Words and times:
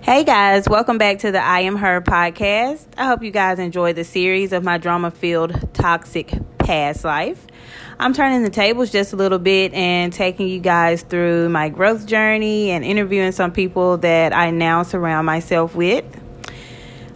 Hey 0.00 0.22
guys, 0.24 0.68
welcome 0.68 0.96
back 0.96 1.18
to 1.18 1.32
the 1.32 1.42
I 1.42 1.60
Am 1.60 1.74
Her 1.74 2.00
podcast. 2.00 2.86
I 2.96 3.06
hope 3.06 3.22
you 3.22 3.32
guys 3.32 3.58
enjoyed 3.58 3.96
the 3.96 4.04
series 4.04 4.52
of 4.52 4.62
my 4.62 4.78
drama 4.78 5.10
filled 5.10 5.74
toxic 5.74 6.32
past 6.58 7.04
life. 7.04 7.44
I'm 7.98 8.14
turning 8.14 8.42
the 8.42 8.48
tables 8.48 8.90
just 8.90 9.12
a 9.12 9.16
little 9.16 9.40
bit 9.40 9.74
and 9.74 10.12
taking 10.12 10.46
you 10.46 10.60
guys 10.60 11.02
through 11.02 11.48
my 11.48 11.68
growth 11.68 12.06
journey 12.06 12.70
and 12.70 12.84
interviewing 12.84 13.32
some 13.32 13.52
people 13.52 13.98
that 13.98 14.32
I 14.32 14.50
now 14.50 14.84
surround 14.84 15.26
myself 15.26 15.74
with. 15.74 16.04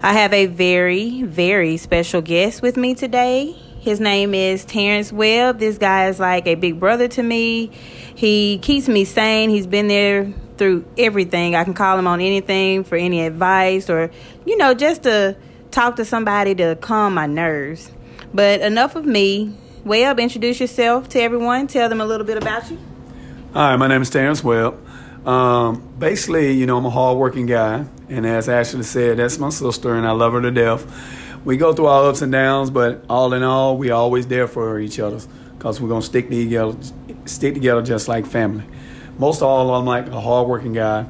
I 0.03 0.15
have 0.15 0.33
a 0.33 0.47
very, 0.47 1.23
very 1.23 1.77
special 1.77 2.21
guest 2.21 2.63
with 2.63 2.77
me 2.77 2.95
today. 2.95 3.53
His 3.79 4.01
name 4.01 4.35
is 4.35 4.65
Terrence 4.65 5.13
Webb. 5.13 5.61
This 5.61 5.79
guy 5.79 6.09
is 6.09 6.19
like 6.19 6.47
a 6.47 6.57
big 6.57 6.81
brother 6.81 7.07
to 7.09 7.23
me. 7.23 7.69
He 8.15 8.59
keeps 8.59 8.89
me 8.89 9.05
sane. 9.05 9.51
He's 9.51 9.69
been 9.69 9.87
there 9.89 10.33
through 10.63 10.85
everything. 10.97 11.57
I 11.57 11.65
can 11.65 11.75
call 11.75 11.99
him 11.99 12.07
on 12.07 12.21
anything 12.21 12.85
for 12.85 12.95
any 12.95 13.27
advice 13.27 13.91
or, 13.91 14.13
you 14.47 14.57
know, 14.57 14.75
just 14.75 15.03
to 15.03 15.37
talk 15.73 15.97
to 15.97 16.05
somebody 16.05 16.55
to 16.55 16.77
calm 16.77 17.15
my 17.15 17.27
nerves. 17.27 17.91
But 18.33 18.61
enough 18.61 18.95
of 18.95 19.05
me. 19.05 19.57
Webb, 19.85 20.21
introduce 20.21 20.61
yourself 20.61 21.09
to 21.09 21.21
everyone. 21.21 21.67
Tell 21.67 21.89
them 21.89 22.01
a 22.01 22.07
little 22.07 22.25
bit 22.25 22.37
about 22.37 22.71
you. 22.71 22.79
Hi, 23.55 23.75
my 23.75 23.89
name 23.89 24.03
is 24.03 24.11
Terrence 24.11 24.45
Webb. 24.45 24.79
Um, 25.27 25.93
basically, 25.99 26.53
you 26.53 26.67
know, 26.67 26.77
I'm 26.77 26.87
a 26.87 26.91
hardworking 26.91 27.47
guy. 27.47 27.85
And 28.09 28.25
as 28.25 28.49
Ashley 28.49 28.85
said, 28.85 29.17
that's 29.17 29.39
my 29.39 29.49
sister, 29.49 29.97
and 29.97 30.07
I 30.07 30.13
love 30.13 30.35
her 30.35 30.43
to 30.43 30.53
death. 30.53 30.87
We 31.45 31.57
go 31.57 31.73
through 31.73 31.87
our 31.87 32.09
ups 32.09 32.23
and 32.23 32.31
downs, 32.31 32.71
but 32.71 33.05
all 33.11 33.33
in 33.33 33.43
all, 33.43 33.77
we 33.77 33.91
always 33.91 34.29
there 34.29 34.47
for 34.47 34.79
each 34.79 35.01
other 35.01 35.19
because 35.59 35.81
we're 35.81 35.89
going 35.89 36.03
to 36.03 36.07
stick 36.07 36.29
together, 36.29 36.77
stick 37.25 37.55
together 37.55 37.83
just 37.83 38.07
like 38.07 38.27
family 38.27 38.65
most 39.19 39.39
of 39.39 39.45
all, 39.45 39.75
I'm 39.75 39.85
like 39.85 40.09
a 40.09 40.21
hardworking 40.21 40.73
guy. 40.73 41.07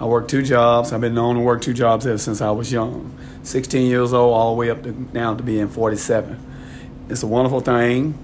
I 0.00 0.04
work 0.04 0.26
two 0.28 0.42
jobs. 0.42 0.92
I've 0.92 1.00
been 1.00 1.14
known 1.14 1.36
to 1.36 1.40
work 1.42 1.62
two 1.62 1.74
jobs 1.74 2.06
ever 2.06 2.18
since 2.18 2.40
I 2.40 2.50
was 2.50 2.72
young. 2.72 3.16
16 3.44 3.88
years 3.88 4.12
old, 4.12 4.34
all 4.34 4.54
the 4.54 4.58
way 4.58 4.70
up 4.70 4.82
to 4.82 4.92
now 5.12 5.34
to 5.34 5.42
being 5.42 5.68
47. 5.68 6.38
It's 7.08 7.22
a 7.22 7.26
wonderful 7.26 7.60
thing, 7.60 8.18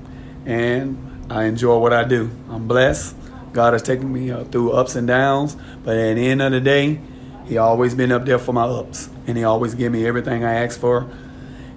and 0.47 1.27
I 1.30 1.44
enjoy 1.44 1.78
what 1.78 1.92
I 1.92 2.05
do. 2.05 2.30
I'm 2.50 2.67
blessed. 2.67 3.14
God 3.52 3.72
has 3.72 3.83
taken 3.83 4.12
me 4.12 4.30
uh, 4.30 4.44
through 4.44 4.72
ups 4.72 4.97
and 4.97 5.06
downs, 5.06 5.56
but 5.84 5.97
at 5.97 6.14
the 6.14 6.27
end 6.27 6.42
of 6.42 6.52
the 6.52 6.61
day, 6.61 7.00
He 7.47 7.58
always 7.58 7.95
been 7.95 8.12
up 8.12 8.24
there 8.24 8.39
for 8.39 8.52
my 8.52 8.64
ups, 8.64 9.11
and 9.27 9.36
He 9.36 9.45
always 9.45 9.74
give 9.74 9.92
me 9.92 10.06
everything 10.06 10.45
I 10.45 10.64
ask 10.64 10.78
for. 10.78 11.08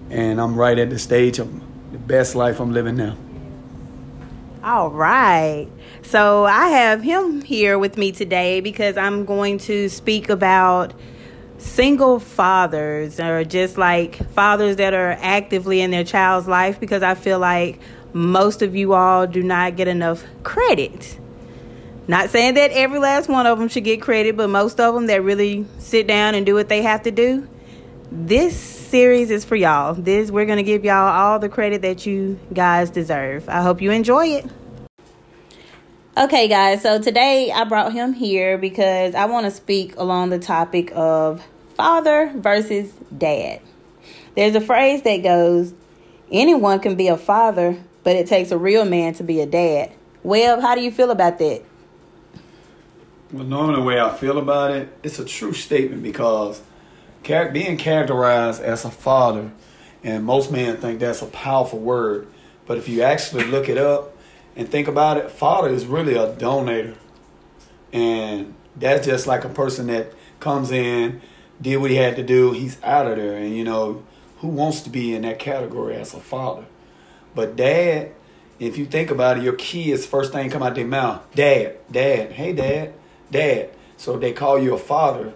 And 0.09 0.39
I'm 0.39 0.55
right 0.55 0.77
at 0.77 0.89
the 0.89 0.99
stage 0.99 1.39
of 1.39 1.51
the 1.91 1.97
best 1.97 2.35
life 2.35 2.59
I'm 2.59 2.73
living 2.73 2.97
now. 2.97 3.17
All 4.63 4.89
right. 4.89 5.67
So 6.03 6.45
I 6.45 6.69
have 6.69 7.01
him 7.01 7.41
here 7.41 7.79
with 7.79 7.97
me 7.97 8.11
today 8.11 8.59
because 8.59 8.97
I'm 8.97 9.25
going 9.25 9.59
to 9.59 9.87
speak 9.87 10.29
about 10.29 10.93
single 11.57 12.19
fathers 12.19 13.19
or 13.19 13.43
just 13.43 13.77
like 13.77 14.15
fathers 14.31 14.77
that 14.77 14.93
are 14.93 15.11
actively 15.21 15.79
in 15.79 15.91
their 15.91 16.03
child's 16.03 16.47
life 16.47 16.79
because 16.79 17.03
I 17.03 17.15
feel 17.15 17.39
like 17.39 17.79
most 18.13 18.61
of 18.61 18.75
you 18.75 18.93
all 18.93 19.27
do 19.27 19.41
not 19.43 19.75
get 19.77 19.87
enough 19.87 20.23
credit. 20.43 21.17
Not 22.07 22.29
saying 22.29 22.55
that 22.55 22.71
every 22.71 22.99
last 22.99 23.29
one 23.29 23.45
of 23.45 23.59
them 23.59 23.69
should 23.69 23.83
get 23.83 24.01
credit, 24.01 24.35
but 24.35 24.49
most 24.49 24.79
of 24.79 24.93
them 24.93 25.07
that 25.07 25.23
really 25.23 25.65
sit 25.77 26.07
down 26.07 26.35
and 26.35 26.45
do 26.45 26.55
what 26.55 26.67
they 26.67 26.81
have 26.81 27.03
to 27.03 27.11
do. 27.11 27.47
This 28.11 28.59
series 28.59 29.31
is 29.31 29.45
for 29.45 29.55
y'all. 29.55 29.93
This 29.93 30.31
we're 30.31 30.45
going 30.45 30.57
to 30.57 30.63
give 30.63 30.83
y'all 30.83 31.07
all 31.07 31.39
the 31.39 31.47
credit 31.47 31.83
that 31.83 32.05
you 32.05 32.37
guys 32.51 32.89
deserve. 32.89 33.47
I 33.47 33.61
hope 33.61 33.81
you 33.81 33.91
enjoy 33.91 34.27
it. 34.27 34.45
Okay, 36.17 36.49
guys, 36.49 36.81
so 36.81 37.01
today 37.01 37.53
I 37.53 37.63
brought 37.63 37.93
him 37.93 38.11
here 38.11 38.57
because 38.57 39.15
I 39.15 39.25
want 39.25 39.45
to 39.45 39.51
speak 39.51 39.95
along 39.95 40.29
the 40.29 40.39
topic 40.39 40.91
of 40.93 41.41
father 41.75 42.33
versus 42.35 42.91
dad. 43.17 43.61
There's 44.35 44.53
a 44.55 44.59
phrase 44.59 45.03
that 45.03 45.23
goes, 45.23 45.73
anyone 46.29 46.81
can 46.81 46.95
be 46.95 47.07
a 47.07 47.15
father, 47.15 47.81
but 48.03 48.17
it 48.17 48.27
takes 48.27 48.51
a 48.51 48.57
real 48.57 48.83
man 48.83 49.13
to 49.15 49.23
be 49.23 49.39
a 49.39 49.45
dad. 49.45 49.93
Webb, 50.21 50.59
how 50.59 50.75
do 50.75 50.81
you 50.81 50.91
feel 50.91 51.11
about 51.11 51.39
that? 51.39 51.63
Well, 53.31 53.45
normally 53.45 53.77
the 53.77 53.83
way 53.83 54.01
I 54.01 54.13
feel 54.13 54.37
about 54.37 54.71
it, 54.71 54.89
it's 55.03 55.17
a 55.17 55.23
true 55.23 55.53
statement 55.53 56.03
because 56.03 56.61
being 57.23 57.77
characterized 57.77 58.61
as 58.61 58.83
a 58.83 58.91
father, 58.91 59.49
and 60.03 60.25
most 60.25 60.51
men 60.51 60.75
think 60.75 60.99
that's 60.99 61.21
a 61.21 61.27
powerful 61.27 61.79
word, 61.79 62.27
but 62.65 62.77
if 62.77 62.89
you 62.89 63.01
actually 63.01 63.45
look 63.45 63.69
it 63.69 63.77
up, 63.77 64.17
and 64.55 64.69
think 64.69 64.87
about 64.87 65.17
it, 65.17 65.31
father 65.31 65.69
is 65.69 65.85
really 65.85 66.15
a 66.15 66.33
donator. 66.33 66.95
And 67.93 68.53
that's 68.75 69.05
just 69.05 69.27
like 69.27 69.43
a 69.43 69.49
person 69.49 69.87
that 69.87 70.13
comes 70.39 70.71
in, 70.71 71.21
did 71.61 71.77
what 71.77 71.91
he 71.91 71.97
had 71.97 72.15
to 72.15 72.23
do, 72.23 72.51
he's 72.51 72.81
out 72.83 73.07
of 73.07 73.17
there. 73.17 73.37
And 73.37 73.55
you 73.55 73.63
know, 73.63 74.03
who 74.39 74.47
wants 74.47 74.81
to 74.81 74.89
be 74.89 75.13
in 75.13 75.21
that 75.23 75.39
category 75.39 75.95
as 75.95 76.13
a 76.13 76.19
father? 76.19 76.65
But 77.35 77.55
dad, 77.55 78.11
if 78.59 78.77
you 78.77 78.85
think 78.85 79.09
about 79.09 79.37
it, 79.37 79.43
your 79.43 79.53
kids 79.53 80.05
first 80.05 80.33
thing 80.33 80.49
come 80.49 80.63
out 80.63 80.75
their 80.75 80.85
mouth, 80.85 81.23
dad, 81.33 81.77
dad, 81.89 82.31
hey 82.33 82.53
dad, 82.53 82.93
dad. 83.29 83.69
So 83.97 84.17
they 84.17 84.33
call 84.33 84.59
you 84.59 84.73
a 84.73 84.79
father, 84.79 85.33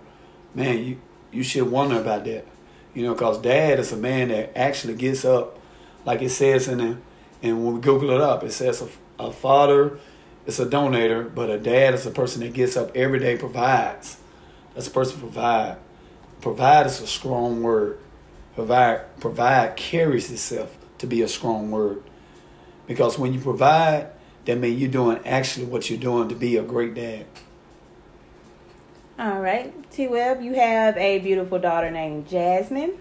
man, 0.54 0.84
you 0.84 1.02
you 1.32 1.44
should 1.44 1.70
wonder 1.70 2.00
about 2.00 2.26
that. 2.26 2.46
You 2.94 3.04
know, 3.04 3.14
because 3.14 3.40
dad 3.40 3.80
is 3.80 3.92
a 3.92 3.98
man 3.98 4.30
that 4.30 4.58
actually 4.58 4.96
gets 4.96 5.26
up, 5.26 5.60
like 6.06 6.22
it 6.22 6.30
says 6.30 6.68
in 6.68 6.78
the, 6.78 6.98
and 7.44 7.64
when 7.64 7.76
we 7.76 7.82
Google 7.82 8.12
it 8.12 8.22
up, 8.22 8.44
it 8.44 8.52
says 8.52 8.82
a, 9.20 9.32
father 9.32 10.00
is 10.46 10.60
a 10.60 10.66
donator, 10.66 11.34
but 11.34 11.50
a 11.50 11.58
dad 11.58 11.94
is 11.94 12.06
a 12.06 12.12
person 12.12 12.42
that 12.42 12.54
gets 12.54 12.78
up 12.78 12.96
every 12.96 13.20
day, 13.20 13.38
provides. 13.38 14.18
That's 14.74 14.88
a 14.88 14.92
person 14.92 15.20
provide. 15.20 15.78
Provide 16.42 16.86
is 16.86 17.02
a 17.02 17.08
strong 17.08 17.64
word. 17.64 18.00
Provide, 18.56 19.20
provide 19.20 19.76
carries 19.76 20.32
itself 20.32 20.78
to 21.00 21.08
be 21.08 21.22
a 21.22 21.28
strong 21.28 21.72
word. 21.72 22.04
Because 22.88 23.18
when 23.18 23.34
you 23.34 23.40
provide, 23.40 24.10
that 24.46 24.58
means 24.58 24.80
you're 24.80 24.92
doing 24.92 25.20
actually 25.26 25.66
what 25.66 25.90
you're 25.90 26.00
doing 26.00 26.30
to 26.30 26.36
be 26.36 26.58
a 26.58 26.64
great 26.64 26.94
dad. 26.94 27.26
All 29.18 29.40
right. 29.40 29.74
T 29.92 30.08
Webb, 30.08 30.42
you 30.42 30.54
have 30.56 30.98
a 30.98 31.20
beautiful 31.20 31.58
daughter 31.58 31.90
named 31.90 32.28
Jasmine. 32.28 32.98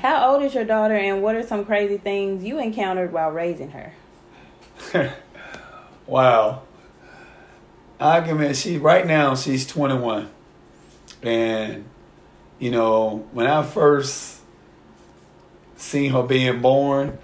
How 0.00 0.32
old 0.32 0.42
is 0.42 0.54
your 0.54 0.64
daughter 0.64 0.94
and 0.94 1.22
what 1.22 1.34
are 1.36 1.46
some 1.46 1.64
crazy 1.64 1.96
things 1.96 2.44
you 2.44 2.58
encountered 2.58 3.12
while 3.12 3.30
raising 3.30 3.70
her? 3.70 3.92
wow. 6.06 6.62
Give 7.98 8.56
she 8.56 8.78
right 8.78 9.06
now 9.06 9.34
she's 9.34 9.66
21. 9.66 10.28
And 11.22 11.84
you 12.58 12.70
know, 12.70 13.26
when 13.32 13.46
I 13.46 13.62
first 13.62 14.40
seen 15.76 16.12
her 16.12 16.22
being 16.22 16.60
born, 16.60 17.18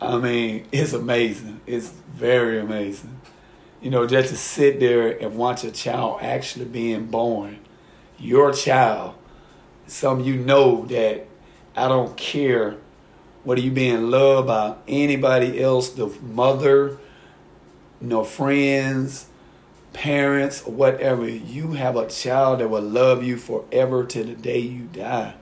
I 0.00 0.18
mean, 0.18 0.66
it's 0.72 0.92
amazing. 0.92 1.60
It's 1.66 1.88
very 1.88 2.60
amazing. 2.60 3.20
You 3.80 3.90
know, 3.90 4.06
just 4.06 4.30
to 4.30 4.36
sit 4.36 4.80
there 4.80 5.08
and 5.08 5.36
watch 5.36 5.62
a 5.64 5.70
child 5.70 6.20
actually 6.22 6.64
being 6.64 7.06
born, 7.06 7.58
your 8.18 8.52
child, 8.52 9.14
some 9.86 10.20
you 10.20 10.36
know 10.36 10.86
that 10.86 11.26
I 11.76 11.88
don't 11.88 12.16
care 12.16 12.78
whether 13.46 13.60
you 13.60 13.70
being 13.70 14.10
loved 14.10 14.48
by 14.48 14.74
anybody 14.88 15.62
else, 15.62 15.90
the 15.90 16.08
mother, 16.20 16.98
you 18.00 18.08
know, 18.08 18.24
friends, 18.24 19.28
parents, 19.92 20.66
whatever, 20.66 21.28
you 21.28 21.74
have 21.74 21.94
a 21.94 22.08
child 22.08 22.58
that 22.58 22.68
will 22.68 22.82
love 22.82 23.22
you 23.22 23.36
forever 23.36 24.04
to 24.04 24.24
the 24.24 24.34
day 24.34 24.58
you 24.58 24.82
die. 24.86 25.34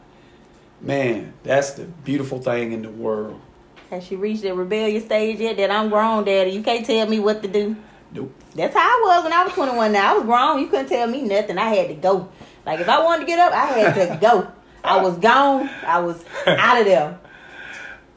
Man, 0.82 1.32
that's 1.44 1.70
the 1.72 1.84
beautiful 1.84 2.42
thing 2.42 2.72
in 2.72 2.82
the 2.82 2.90
world. 2.90 3.40
Has 3.88 4.04
she 4.04 4.16
reached 4.16 4.42
the 4.42 4.54
rebellious 4.54 5.06
stage 5.06 5.38
yet 5.38 5.56
that 5.56 5.70
I'm 5.70 5.88
grown, 5.88 6.24
daddy? 6.24 6.50
You 6.50 6.62
can't 6.62 6.84
tell 6.84 7.08
me 7.08 7.20
what 7.20 7.40
to 7.40 7.48
do. 7.48 7.74
Nope. 8.12 8.34
That's 8.54 8.74
how 8.74 8.80
I 8.80 9.00
was 9.02 9.24
when 9.24 9.32
I 9.32 9.44
was 9.44 9.54
21 9.54 9.92
now. 9.92 10.12
I 10.12 10.18
was 10.18 10.26
grown. 10.26 10.60
You 10.60 10.66
couldn't 10.66 10.88
tell 10.88 11.06
me 11.06 11.22
nothing. 11.22 11.56
I 11.56 11.70
had 11.70 11.88
to 11.88 11.94
go. 11.94 12.28
Like, 12.66 12.80
if 12.80 12.88
I 12.88 13.02
wanted 13.02 13.20
to 13.20 13.26
get 13.26 13.38
up, 13.38 13.54
I 13.54 13.64
had 13.64 13.94
to 13.94 14.18
go. 14.20 14.52
I 14.84 15.00
was 15.02 15.16
gone. 15.16 15.70
I 15.86 16.00
was 16.00 16.22
out 16.46 16.80
of 16.80 16.84
there. 16.84 17.18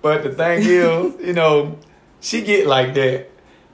But 0.01 0.23
the 0.23 0.31
thing 0.31 0.61
is, 0.61 1.15
you 1.25 1.33
know, 1.33 1.77
she 2.19 2.41
get 2.41 2.67
like 2.67 2.93
that, 2.95 3.29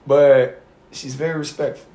but 0.06 0.62
she's 0.90 1.14
very 1.14 1.38
respectful, 1.38 1.90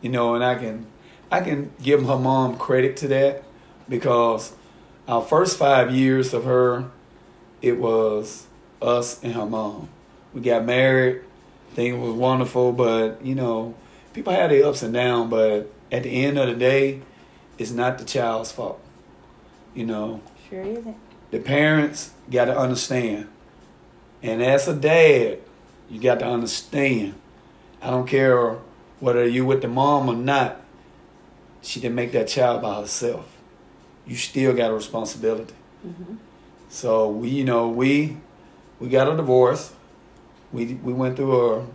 you 0.00 0.10
know, 0.10 0.34
and 0.34 0.44
I 0.44 0.54
can, 0.56 0.86
I 1.30 1.40
can 1.40 1.72
give 1.82 2.04
her 2.06 2.18
mom 2.18 2.56
credit 2.56 2.96
to 2.98 3.08
that 3.08 3.44
because 3.88 4.54
our 5.06 5.22
first 5.22 5.58
five 5.58 5.94
years 5.94 6.32
of 6.34 6.44
her, 6.44 6.90
it 7.60 7.78
was 7.78 8.46
us 8.80 9.22
and 9.22 9.34
her 9.34 9.46
mom. 9.46 9.88
We 10.32 10.40
got 10.40 10.64
married, 10.64 11.22
thing 11.74 12.00
was 12.00 12.12
wonderful, 12.12 12.72
but 12.72 13.24
you 13.24 13.34
know, 13.34 13.74
people 14.12 14.32
had 14.32 14.50
their 14.50 14.66
ups 14.66 14.82
and 14.82 14.94
downs, 14.94 15.30
but 15.30 15.70
at 15.92 16.02
the 16.02 16.24
end 16.24 16.38
of 16.38 16.48
the 16.48 16.54
day, 16.54 17.00
it's 17.56 17.70
not 17.70 17.98
the 17.98 18.04
child's 18.04 18.52
fault. 18.52 18.80
You 19.74 19.86
know. 19.86 20.20
Sure 20.48 20.62
isn't. 20.62 20.96
The 21.30 21.38
parents 21.38 22.12
got 22.30 22.46
to 22.46 22.58
understand 22.58 23.28
and 24.22 24.42
as 24.42 24.68
a 24.68 24.74
dad, 24.74 25.38
you 25.88 26.00
got 26.00 26.18
to 26.20 26.26
understand. 26.26 27.14
I 27.80 27.90
don't 27.90 28.06
care 28.06 28.58
whether 29.00 29.26
you 29.26 29.46
with 29.46 29.62
the 29.62 29.68
mom 29.68 30.08
or 30.08 30.16
not. 30.16 30.60
She 31.62 31.80
didn't 31.80 31.94
make 31.94 32.12
that 32.12 32.28
child 32.28 32.62
by 32.62 32.80
herself. 32.80 33.28
you 34.06 34.16
still 34.16 34.54
got 34.54 34.70
a 34.70 34.74
responsibility. 34.74 35.54
Mm-hmm. 35.86 36.14
So 36.68 37.08
we, 37.08 37.28
you 37.30 37.44
know, 37.44 37.68
we 37.68 38.16
we 38.80 38.88
got 38.88 39.12
a 39.12 39.16
divorce. 39.16 39.72
We 40.52 40.74
we 40.74 40.92
went 40.92 41.16
through 41.16 41.40
a. 41.40 41.66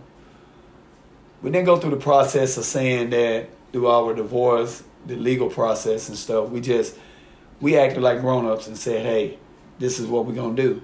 We 1.42 1.50
didn't 1.50 1.66
go 1.66 1.76
through 1.76 1.90
the 1.90 1.96
process 1.96 2.56
of 2.56 2.64
saying 2.64 3.10
that 3.10 3.48
through 3.72 3.88
our 3.88 4.14
divorce, 4.14 4.82
the 5.06 5.16
legal 5.16 5.50
process 5.50 6.08
and 6.08 6.16
stuff. 6.16 6.48
We 6.48 6.60
just 6.60 6.96
we 7.60 7.76
acted 7.76 8.02
like 8.02 8.20
grown 8.20 8.46
ups 8.46 8.66
and 8.66 8.76
said, 8.76 9.04
"Hey, 9.04 9.38
this 9.78 9.98
is 9.98 10.06
what 10.06 10.26
we're 10.26 10.34
gonna 10.34 10.54
do." 10.56 10.82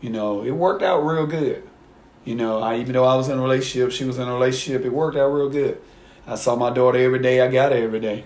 You 0.00 0.10
know, 0.10 0.44
it 0.44 0.52
worked 0.52 0.82
out 0.82 1.00
real 1.00 1.26
good. 1.26 1.68
You 2.24 2.34
know, 2.34 2.60
I 2.60 2.78
even 2.78 2.92
though 2.92 3.04
I 3.04 3.16
was 3.16 3.28
in 3.28 3.38
a 3.38 3.42
relationship, 3.42 3.90
she 3.90 4.04
was 4.04 4.18
in 4.18 4.28
a 4.28 4.32
relationship. 4.32 4.84
It 4.84 4.90
worked 4.90 5.16
out 5.16 5.28
real 5.28 5.48
good. 5.48 5.80
I 6.26 6.34
saw 6.34 6.56
my 6.56 6.70
daughter 6.70 6.98
every 6.98 7.20
day. 7.20 7.40
I 7.40 7.50
got 7.50 7.72
her 7.72 7.78
every 7.78 8.00
day. 8.00 8.24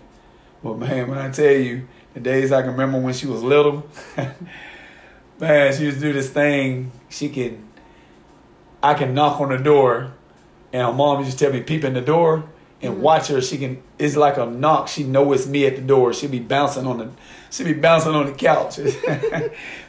But 0.62 0.78
man, 0.78 1.08
when 1.08 1.18
I 1.18 1.30
tell 1.30 1.52
you 1.52 1.86
the 2.14 2.20
days 2.20 2.52
I 2.52 2.62
can 2.62 2.72
remember 2.72 2.98
when 3.00 3.14
she 3.14 3.26
was 3.26 3.42
little, 3.42 3.86
man, 5.38 5.72
she 5.74 5.84
used 5.84 6.00
to 6.00 6.06
do 6.06 6.12
this 6.12 6.30
thing. 6.30 6.92
She 7.08 7.28
can, 7.28 7.68
I 8.82 8.94
can 8.94 9.14
knock 9.14 9.40
on 9.40 9.50
the 9.50 9.58
door, 9.58 10.12
and 10.72 10.82
her 10.82 10.92
mom 10.92 11.24
used 11.24 11.38
to 11.38 11.44
tell 11.44 11.52
me 11.52 11.62
peep 11.62 11.84
in 11.84 11.94
the 11.94 12.00
door 12.00 12.44
and 12.82 12.94
mm-hmm. 12.94 13.02
watch 13.02 13.28
her. 13.28 13.40
She 13.40 13.58
can. 13.58 13.82
It's 13.98 14.16
like 14.16 14.36
a 14.36 14.46
knock. 14.46 14.88
She 14.88 15.04
know 15.04 15.32
it's 15.32 15.46
me 15.46 15.66
at 15.66 15.76
the 15.76 15.82
door. 15.82 16.12
She'll 16.12 16.30
be 16.30 16.40
bouncing 16.40 16.86
on 16.86 16.98
the. 16.98 17.10
She'll 17.50 17.66
be 17.66 17.74
bouncing 17.74 18.12
on 18.12 18.26
the 18.26 18.32
couch. 18.32 18.78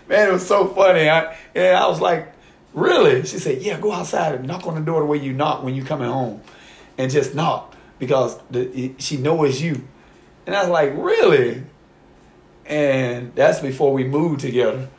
man, 0.10 0.30
it 0.30 0.31
was 0.31 0.45
so 0.48 0.68
funny. 0.68 1.10
I 1.10 1.36
yeah, 1.56 1.84
I 1.84 1.88
was 1.88 2.00
like, 2.00 2.34
really? 2.74 3.25
She 3.25 3.40
said, 3.40 3.62
yeah, 3.62 3.80
go 3.80 3.92
outside 3.92 4.36
and 4.36 4.48
knock 4.48 4.68
on 4.68 4.75
the 4.75 4.81
door 4.81 5.01
the 5.01 5.06
way 5.06 5.18
you 5.18 5.34
knock 5.34 5.63
when 5.63 5.75
you 5.75 5.84
coming 5.84 6.10
home, 6.10 6.42
and 6.98 7.12
just 7.12 7.36
knock 7.36 7.75
because 8.00 8.38
the, 8.51 8.94
she 8.98 9.18
know 9.18 9.44
it's 9.44 9.62
you. 9.62 9.88
And 10.45 10.56
I 10.56 10.62
was 10.62 10.69
like, 10.69 10.94
really? 10.95 11.63
And 12.66 13.34
that's 13.36 13.60
before 13.60 13.94
we 13.94 14.04
moved 14.04 14.42
together. 14.42 14.90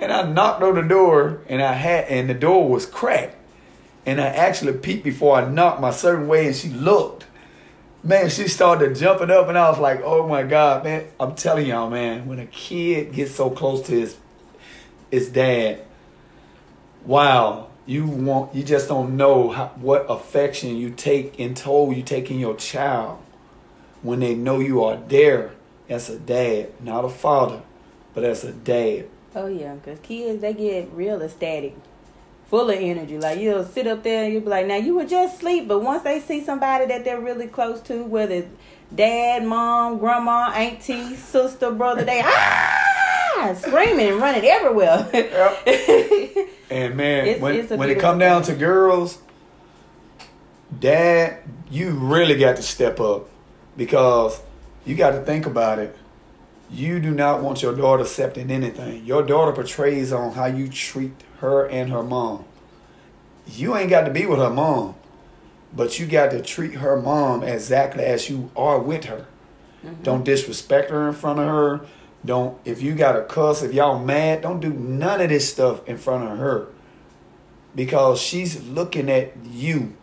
And 0.00 0.12
I 0.12 0.22
knocked 0.30 0.62
on 0.62 0.74
the 0.76 0.82
door, 0.82 1.42
and 1.48 1.62
I 1.62 1.72
had, 1.72 2.04
and 2.06 2.28
the 2.28 2.34
door 2.34 2.68
was 2.68 2.86
cracked. 2.86 3.36
And 4.06 4.20
I 4.20 4.26
actually 4.26 4.72
peeped 4.72 5.04
before 5.04 5.36
I 5.36 5.48
knocked 5.48 5.80
my 5.80 5.90
certain 5.90 6.28
way, 6.28 6.46
and 6.46 6.56
she 6.56 6.68
looked. 6.68 7.26
Man, 8.02 8.30
she 8.30 8.46
started 8.46 8.94
jumping 8.94 9.30
up, 9.30 9.48
and 9.48 9.58
I 9.58 9.68
was 9.68 9.78
like, 9.78 10.02
"Oh 10.04 10.26
my 10.26 10.44
God, 10.44 10.84
man!" 10.84 11.06
I'm 11.18 11.34
telling 11.34 11.66
y'all, 11.66 11.90
man, 11.90 12.26
when 12.26 12.38
a 12.38 12.46
kid 12.46 13.12
gets 13.12 13.34
so 13.34 13.50
close 13.50 13.82
to 13.88 13.92
his 13.92 14.16
his 15.10 15.28
dad, 15.30 15.80
wow, 17.04 17.68
you 17.86 18.06
want 18.06 18.54
you 18.54 18.62
just 18.62 18.88
don't 18.88 19.16
know 19.16 19.50
how, 19.50 19.68
what 19.76 20.06
affection 20.08 20.76
you 20.76 20.90
take 20.90 21.40
and 21.40 21.56
toll 21.56 21.92
you 21.92 22.02
take 22.02 22.30
in 22.30 22.38
your 22.38 22.54
child 22.54 23.18
when 24.02 24.20
they 24.20 24.34
know 24.34 24.60
you 24.60 24.84
are 24.84 24.96
there 24.96 25.52
as 25.88 26.08
a 26.08 26.18
dad, 26.18 26.70
not 26.80 27.04
a 27.04 27.08
father, 27.08 27.62
but 28.14 28.22
as 28.22 28.44
a 28.44 28.52
dad. 28.52 29.08
Oh 29.34 29.46
yeah, 29.46 29.74
because 29.74 29.98
kids 30.00 30.40
they 30.40 30.52
get 30.52 30.88
real 30.92 31.20
ecstatic, 31.20 31.74
full 32.48 32.70
of 32.70 32.78
energy. 32.78 33.18
Like 33.18 33.38
you'll 33.38 33.64
sit 33.64 33.86
up 33.86 34.02
there 34.02 34.24
and 34.24 34.32
you'll 34.32 34.42
be 34.42 34.48
like, 34.48 34.66
now 34.66 34.76
you 34.76 34.94
were 34.94 35.04
just 35.04 35.36
asleep, 35.36 35.68
but 35.68 35.80
once 35.80 36.02
they 36.02 36.20
see 36.20 36.42
somebody 36.42 36.86
that 36.86 37.04
they're 37.04 37.20
really 37.20 37.46
close 37.46 37.80
to, 37.82 38.02
whether 38.02 38.46
dad, 38.94 39.44
mom, 39.44 39.98
grandma, 39.98 40.50
auntie, 40.52 41.14
sister, 41.14 41.70
brother, 41.70 42.04
they 42.04 42.22
ah 42.24 43.54
screaming 43.56 44.08
and 44.08 44.20
running 44.20 44.44
everywhere. 44.44 45.08
Yep. 45.12 45.66
and 46.70 46.96
man, 46.96 47.26
it's, 47.26 47.40
when, 47.40 47.54
it's 47.54 47.70
when 47.70 47.90
it 47.90 48.00
come 48.00 48.18
down 48.18 48.42
to 48.42 48.54
girls, 48.54 49.18
dad, 50.78 51.42
you 51.70 51.90
really 51.90 52.36
got 52.36 52.56
to 52.56 52.62
step 52.62 52.98
up 53.00 53.28
because 53.76 54.40
you 54.84 54.94
got 54.94 55.10
to 55.10 55.20
think 55.20 55.46
about 55.46 55.78
it. 55.78 55.96
You 56.70 57.00
do 57.00 57.10
not 57.12 57.42
want 57.42 57.62
your 57.62 57.74
daughter 57.74 58.02
accepting 58.02 58.50
anything. 58.50 59.06
Your 59.06 59.22
daughter 59.22 59.52
portrays 59.52 60.12
on 60.12 60.32
how 60.32 60.46
you 60.46 60.68
treat 60.68 61.12
her 61.38 61.66
and 61.66 61.90
her 61.90 62.02
mom. 62.02 62.44
You 63.46 63.76
ain't 63.76 63.90
got 63.90 64.02
to 64.02 64.10
be 64.10 64.26
with 64.26 64.38
her 64.38 64.50
mom, 64.50 64.94
but 65.74 65.98
you 65.98 66.06
got 66.06 66.30
to 66.32 66.42
treat 66.42 66.74
her 66.74 67.00
mom 67.00 67.42
exactly 67.42 68.04
as 68.04 68.28
you 68.28 68.50
are 68.56 68.78
with 68.78 69.04
her. 69.04 69.26
Mm-hmm. 69.84 70.02
Don't 70.02 70.24
disrespect 70.24 70.90
her 70.90 71.08
in 71.08 71.14
front 71.14 71.38
of 71.38 71.46
her. 71.46 71.86
Don't 72.24 72.58
if 72.64 72.82
you 72.82 72.94
got 72.94 73.16
a 73.16 73.22
cuss, 73.22 73.62
if 73.62 73.72
y'all 73.72 73.98
mad, 73.98 74.42
don't 74.42 74.60
do 74.60 74.72
none 74.72 75.20
of 75.20 75.28
this 75.28 75.50
stuff 75.50 75.86
in 75.88 75.96
front 75.96 76.30
of 76.30 76.38
her. 76.38 76.68
Because 77.74 78.20
she's 78.20 78.62
looking 78.64 79.08
at 79.08 79.32
you 79.46 79.94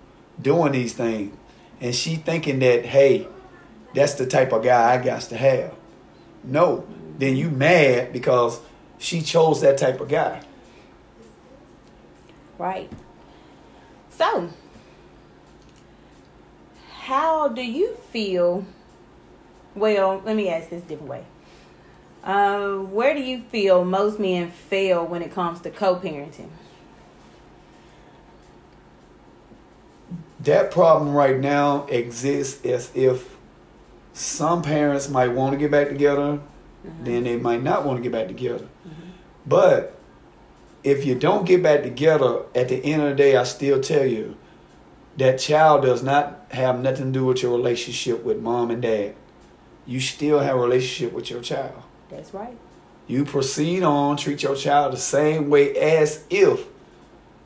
doing 0.41 0.71
these 0.71 0.93
things 0.93 1.35
and 1.81 1.93
she 1.93 2.15
thinking 2.15 2.59
that, 2.59 2.85
hey, 2.85 3.27
that's 3.93 4.13
the 4.13 4.25
type 4.25 4.53
of 4.53 4.63
guy 4.63 4.93
I 4.93 5.03
got 5.03 5.21
to 5.23 5.37
have. 5.37 5.73
No, 6.43 6.85
then 7.17 7.35
you 7.35 7.49
mad 7.49 8.13
because 8.13 8.59
she 8.97 9.21
chose 9.21 9.61
that 9.61 9.77
type 9.77 9.99
of 9.99 10.07
guy. 10.07 10.41
Right. 12.57 12.91
So, 14.09 14.49
how 16.99 17.49
do 17.49 17.61
you 17.61 17.95
feel? 18.11 18.65
Well, 19.75 20.21
let 20.25 20.35
me 20.35 20.49
ask 20.49 20.69
this 20.69 20.83
different 20.83 21.09
way. 21.09 21.25
Uh, 22.23 22.77
where 22.77 23.13
do 23.13 23.21
you 23.21 23.41
feel 23.41 23.85
most 23.85 24.19
men 24.19 24.49
fail 24.49 25.05
when 25.05 25.21
it 25.21 25.31
comes 25.31 25.59
to 25.61 25.69
co-parenting? 25.69 26.49
That 30.39 30.71
problem 30.71 31.13
right 31.13 31.39
now 31.39 31.85
exists 31.87 32.65
as 32.65 32.91
if 32.95 33.35
some 34.13 34.61
parents 34.61 35.09
might 35.09 35.29
want 35.29 35.53
to 35.53 35.57
get 35.57 35.71
back 35.71 35.89
together, 35.89 36.39
mm-hmm. 36.85 37.03
then 37.03 37.23
they 37.25 37.35
might 37.35 37.61
not 37.61 37.85
want 37.85 37.97
to 37.97 38.03
get 38.03 38.11
back 38.11 38.27
together. 38.27 38.65
Mm-hmm. 38.87 39.09
But 39.45 39.94
if 40.85 41.03
you 41.03 41.15
don't 41.15 41.47
get 41.47 41.63
back 41.63 41.81
together, 41.81 42.43
at 42.53 42.69
the 42.69 42.75
end 42.85 43.01
of 43.01 43.09
the 43.09 43.15
day, 43.15 43.35
I 43.35 43.43
still 43.43 43.81
tell 43.81 44.05
you 44.05 44.37
that 45.17 45.39
child 45.39 45.81
does 45.81 46.03
not 46.03 46.45
have 46.51 46.79
nothing 46.79 47.11
to 47.11 47.19
do 47.19 47.25
with 47.25 47.41
your 47.41 47.57
relationship 47.57 48.23
with 48.23 48.39
mom 48.39 48.69
and 48.69 48.83
dad. 48.83 49.15
You 49.87 49.99
still 49.99 50.39
have 50.39 50.55
a 50.55 50.59
relationship 50.59 51.11
with 51.11 51.31
your 51.31 51.41
child. 51.41 51.81
That's 52.09 52.35
right. 52.35 52.55
You 53.07 53.25
proceed 53.25 53.81
on, 53.81 54.17
treat 54.17 54.43
your 54.43 54.55
child 54.55 54.93
the 54.93 54.97
same 54.97 55.49
way 55.49 55.75
as 55.75 56.23
if 56.29 56.67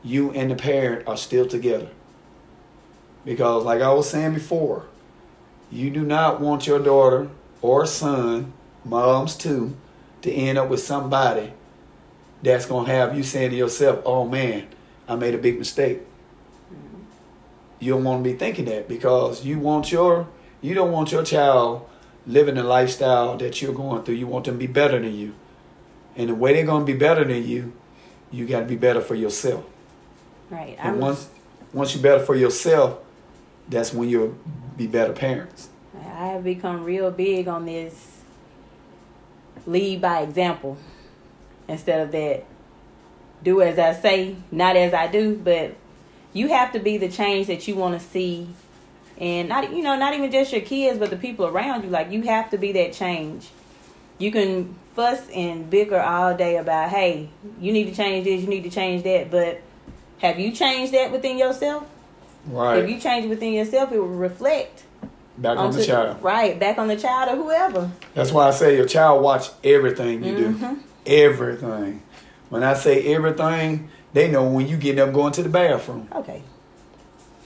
you 0.04 0.30
and 0.32 0.50
the 0.50 0.54
parent 0.56 1.08
are 1.08 1.16
still 1.16 1.46
together. 1.46 1.88
Because, 3.24 3.64
like 3.64 3.80
I 3.80 3.92
was 3.94 4.08
saying 4.10 4.34
before, 4.34 4.84
you 5.72 5.88
do 5.88 6.02
not 6.02 6.42
want 6.42 6.66
your 6.66 6.78
daughter 6.78 7.30
or 7.62 7.86
son, 7.86 8.52
moms 8.84 9.34
too, 9.34 9.76
to 10.20 10.30
end 10.30 10.58
up 10.58 10.68
with 10.68 10.80
somebody 10.80 11.54
that's 12.42 12.66
going 12.66 12.86
to 12.86 12.92
have 12.92 13.16
you 13.16 13.22
saying 13.22 13.50
to 13.50 13.56
yourself, 13.56 14.00
oh 14.04 14.26
man, 14.26 14.68
I 15.08 15.16
made 15.16 15.34
a 15.34 15.38
big 15.38 15.58
mistake. 15.58 16.00
Mm-hmm. 16.00 17.02
You 17.80 17.94
don't 17.94 18.04
want 18.04 18.24
to 18.24 18.30
be 18.30 18.36
thinking 18.36 18.64
that 18.66 18.88
because 18.88 19.44
you 19.44 19.58
want 19.58 19.92
your 19.92 20.28
you 20.62 20.74
don't 20.74 20.92
want 20.92 21.10
your 21.10 21.24
child 21.24 21.88
living 22.26 22.54
the 22.54 22.62
lifestyle 22.62 23.36
that 23.38 23.62
you're 23.62 23.72
going 23.72 24.02
through. 24.02 24.14
You 24.14 24.26
want 24.26 24.44
them 24.44 24.54
to 24.54 24.58
be 24.58 24.66
better 24.66 25.00
than 25.00 25.14
you. 25.14 25.34
And 26.16 26.28
the 26.28 26.34
way 26.34 26.52
they're 26.52 26.66
going 26.66 26.84
to 26.84 26.92
be 26.92 26.98
better 26.98 27.24
than 27.24 27.46
you, 27.46 27.72
you 28.30 28.46
got 28.46 28.60
to 28.60 28.66
be 28.66 28.76
better 28.76 29.00
for 29.00 29.14
yourself. 29.14 29.64
Right. 30.50 30.76
And 30.78 30.96
I'm 30.96 31.00
once 31.00 31.28
once 31.72 31.94
you're 31.94 32.02
better 32.02 32.24
for 32.24 32.34
yourself, 32.34 32.98
that's 33.68 33.92
when 33.94 34.08
you'll 34.08 34.36
be 34.76 34.86
better 34.86 35.12
parents. 35.12 35.68
I 35.96 36.26
have 36.26 36.44
become 36.44 36.84
real 36.84 37.10
big 37.10 37.48
on 37.48 37.64
this 37.64 38.18
lead 39.66 40.00
by 40.00 40.20
example 40.20 40.76
instead 41.70 42.00
of 42.00 42.12
that 42.12 42.44
do 43.42 43.62
as 43.62 43.78
I 43.78 43.94
say, 43.94 44.36
not 44.50 44.76
as 44.76 44.92
I 44.92 45.06
do, 45.06 45.36
but 45.36 45.74
you 46.32 46.48
have 46.48 46.72
to 46.72 46.78
be 46.78 46.98
the 46.98 47.08
change 47.08 47.46
that 47.46 47.66
you 47.66 47.74
want 47.74 48.00
to 48.00 48.06
see 48.06 48.48
and 49.20 49.50
not 49.50 49.70
you 49.70 49.82
know, 49.82 49.96
not 49.96 50.14
even 50.14 50.32
just 50.32 50.52
your 50.52 50.62
kids, 50.62 50.98
but 50.98 51.10
the 51.10 51.16
people 51.16 51.46
around 51.46 51.84
you. 51.84 51.90
Like 51.90 52.10
you 52.10 52.22
have 52.22 52.50
to 52.50 52.58
be 52.58 52.72
that 52.72 52.94
change. 52.94 53.50
You 54.18 54.32
can 54.32 54.74
fuss 54.94 55.28
and 55.30 55.68
bicker 55.68 56.00
all 56.00 56.36
day 56.36 56.56
about, 56.56 56.88
hey, 56.88 57.28
you 57.60 57.72
need 57.72 57.84
to 57.84 57.94
change 57.94 58.24
this, 58.24 58.40
you 58.40 58.48
need 58.48 58.64
to 58.64 58.70
change 58.70 59.04
that, 59.04 59.30
but 59.30 59.60
have 60.18 60.38
you 60.38 60.52
changed 60.52 60.92
that 60.92 61.12
within 61.12 61.38
yourself? 61.38 61.86
Right. 62.46 62.82
If 62.82 62.90
you 62.90 62.98
change 62.98 63.26
within 63.26 63.52
yourself, 63.52 63.92
it 63.92 63.98
will 63.98 64.08
reflect 64.08 64.84
back 65.36 65.58
on 65.58 65.72
the 65.72 65.84
child. 65.84 66.22
Right, 66.22 66.58
back 66.58 66.78
on 66.78 66.88
the 66.88 66.96
child 66.96 67.30
or 67.30 67.42
whoever. 67.42 67.90
That's 68.14 68.32
why 68.32 68.48
I 68.48 68.50
say 68.50 68.76
your 68.76 68.86
child 68.86 69.22
watch 69.22 69.48
everything 69.62 70.24
you 70.24 70.34
mm-hmm. 70.34 70.74
do. 70.74 70.80
Everything. 71.10 72.02
When 72.48 72.62
I 72.62 72.74
say 72.74 73.14
everything, 73.14 73.90
they 74.12 74.30
know 74.30 74.44
when 74.44 74.68
you 74.68 74.76
get 74.76 74.98
up 74.98 75.12
going 75.12 75.32
to 75.32 75.42
the 75.42 75.48
bathroom. 75.48 76.08
Okay. 76.14 76.42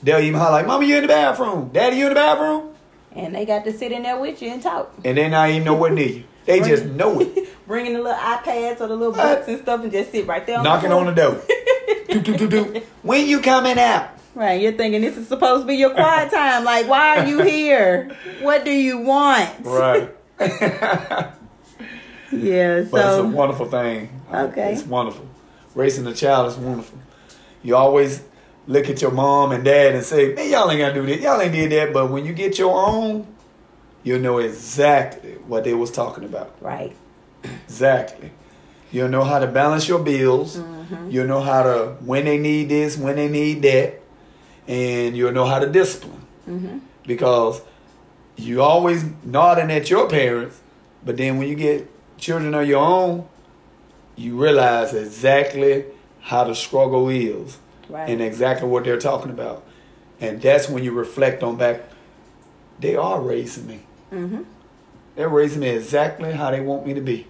They'll 0.02 0.20
even 0.20 0.38
holler 0.38 0.52
like, 0.52 0.66
"Mama, 0.66 0.84
you 0.84 0.96
in 0.96 1.02
the 1.02 1.08
bathroom? 1.08 1.70
Daddy, 1.72 1.96
you 1.96 2.04
in 2.04 2.10
the 2.10 2.14
bathroom?" 2.14 2.74
And 3.12 3.34
they 3.34 3.46
got 3.46 3.64
to 3.64 3.72
sit 3.72 3.90
in 3.92 4.02
there 4.02 4.20
with 4.20 4.42
you 4.42 4.50
and 4.50 4.62
talk. 4.62 4.92
And 5.04 5.16
they 5.16 5.28
not 5.28 5.48
even 5.50 5.64
know 5.64 5.74
what 5.74 5.92
near 5.92 6.06
you. 6.08 6.24
They 6.46 6.58
Bring, 6.58 6.70
just 6.70 6.84
know 6.84 7.20
it. 7.20 7.48
Bringing 7.66 7.94
the 7.94 8.02
little 8.02 8.18
iPads 8.18 8.80
or 8.80 8.88
the 8.88 8.96
little 8.96 9.18
uh, 9.18 9.36
books 9.36 9.48
and 9.48 9.62
stuff 9.62 9.82
and 9.82 9.90
just 9.90 10.12
sit 10.12 10.26
right 10.26 10.46
there. 10.46 10.58
On 10.58 10.64
Knocking 10.64 10.90
the 10.90 10.96
on 10.96 11.06
the 11.06 11.12
door. 11.12 11.40
do, 12.08 12.20
do, 12.20 12.36
do, 12.36 12.48
do. 12.48 12.82
When 13.02 13.26
you 13.26 13.40
coming 13.40 13.78
out? 13.78 14.10
Right, 14.34 14.60
you're 14.60 14.72
thinking 14.72 15.00
this 15.00 15.16
is 15.16 15.28
supposed 15.28 15.62
to 15.62 15.66
be 15.66 15.76
your 15.76 15.90
quiet 15.90 16.30
time. 16.30 16.64
Like, 16.64 16.88
why 16.88 17.18
are 17.18 17.26
you 17.26 17.42
here? 17.44 18.14
What 18.40 18.64
do 18.64 18.72
you 18.72 18.98
want? 18.98 19.50
Right. 19.60 20.10
Yeah, 22.38 22.82
But 22.90 23.06
it's 23.06 23.18
a 23.18 23.24
wonderful 23.24 23.66
thing. 23.66 24.20
Okay. 24.32 24.72
It's 24.72 24.82
wonderful. 24.82 25.26
Raising 25.74 26.06
a 26.06 26.14
child 26.14 26.48
is 26.48 26.56
wonderful. 26.56 26.98
You 27.62 27.76
always 27.76 28.22
look 28.66 28.88
at 28.88 29.02
your 29.02 29.10
mom 29.10 29.52
and 29.52 29.64
dad 29.64 29.94
and 29.94 30.04
say, 30.04 30.34
man, 30.34 30.50
y'all 30.50 30.70
ain't 30.70 30.94
to 30.94 31.00
do 31.00 31.06
that. 31.06 31.20
Y'all 31.20 31.40
ain't 31.40 31.52
did 31.52 31.72
that. 31.72 31.92
But 31.92 32.10
when 32.10 32.24
you 32.24 32.32
get 32.32 32.58
your 32.58 32.74
own, 32.74 33.26
you'll 34.02 34.20
know 34.20 34.38
exactly 34.38 35.32
what 35.46 35.64
they 35.64 35.74
was 35.74 35.90
talking 35.90 36.24
about. 36.24 36.54
right. 36.60 36.94
Exactly. 37.64 38.30
You'll 38.90 39.08
know 39.08 39.24
how 39.24 39.38
to 39.38 39.46
balance 39.46 39.88
your 39.88 39.98
bills. 39.98 40.56
Mm-hmm. 40.56 41.10
You'll 41.10 41.26
know 41.26 41.40
how 41.40 41.62
to, 41.64 41.96
when 42.00 42.24
they 42.24 42.38
need 42.38 42.68
this, 42.68 42.96
when 42.96 43.16
they 43.16 43.28
need 43.28 43.60
that. 43.62 44.00
And 44.66 45.16
you'll 45.16 45.32
know 45.32 45.44
how 45.44 45.58
to 45.58 45.66
discipline. 45.68 46.24
Mm-hmm. 46.48 46.78
Because 47.06 47.60
you 48.36 48.62
always 48.62 49.04
nodding 49.24 49.70
at 49.70 49.90
your 49.90 50.08
parents, 50.08 50.60
but 51.04 51.16
then 51.16 51.36
when 51.38 51.48
you 51.48 51.54
get 51.54 51.90
children 52.18 52.54
of 52.54 52.66
your 52.66 52.84
own, 52.84 53.28
you 54.16 54.40
realize 54.40 54.94
exactly 54.94 55.84
how 56.20 56.44
the 56.44 56.54
struggle 56.54 57.08
is 57.08 57.58
Right. 57.88 58.08
and 58.08 58.22
exactly 58.22 58.66
what 58.66 58.84
they're 58.84 58.98
talking 58.98 59.30
about. 59.30 59.62
And 60.20 60.40
that's 60.40 60.68
when 60.70 60.82
you 60.84 60.92
reflect 60.92 61.42
on 61.42 61.56
back, 61.56 61.82
they 62.80 62.96
are 62.96 63.20
raising 63.20 63.66
me. 63.66 63.80
mm-hmm. 64.12 64.42
They're 65.16 65.28
raising 65.28 65.60
me 65.60 65.68
exactly 65.68 66.32
how 66.32 66.50
they 66.50 66.60
want 66.60 66.86
me 66.86 66.94
to 66.94 67.00
be. 67.00 67.26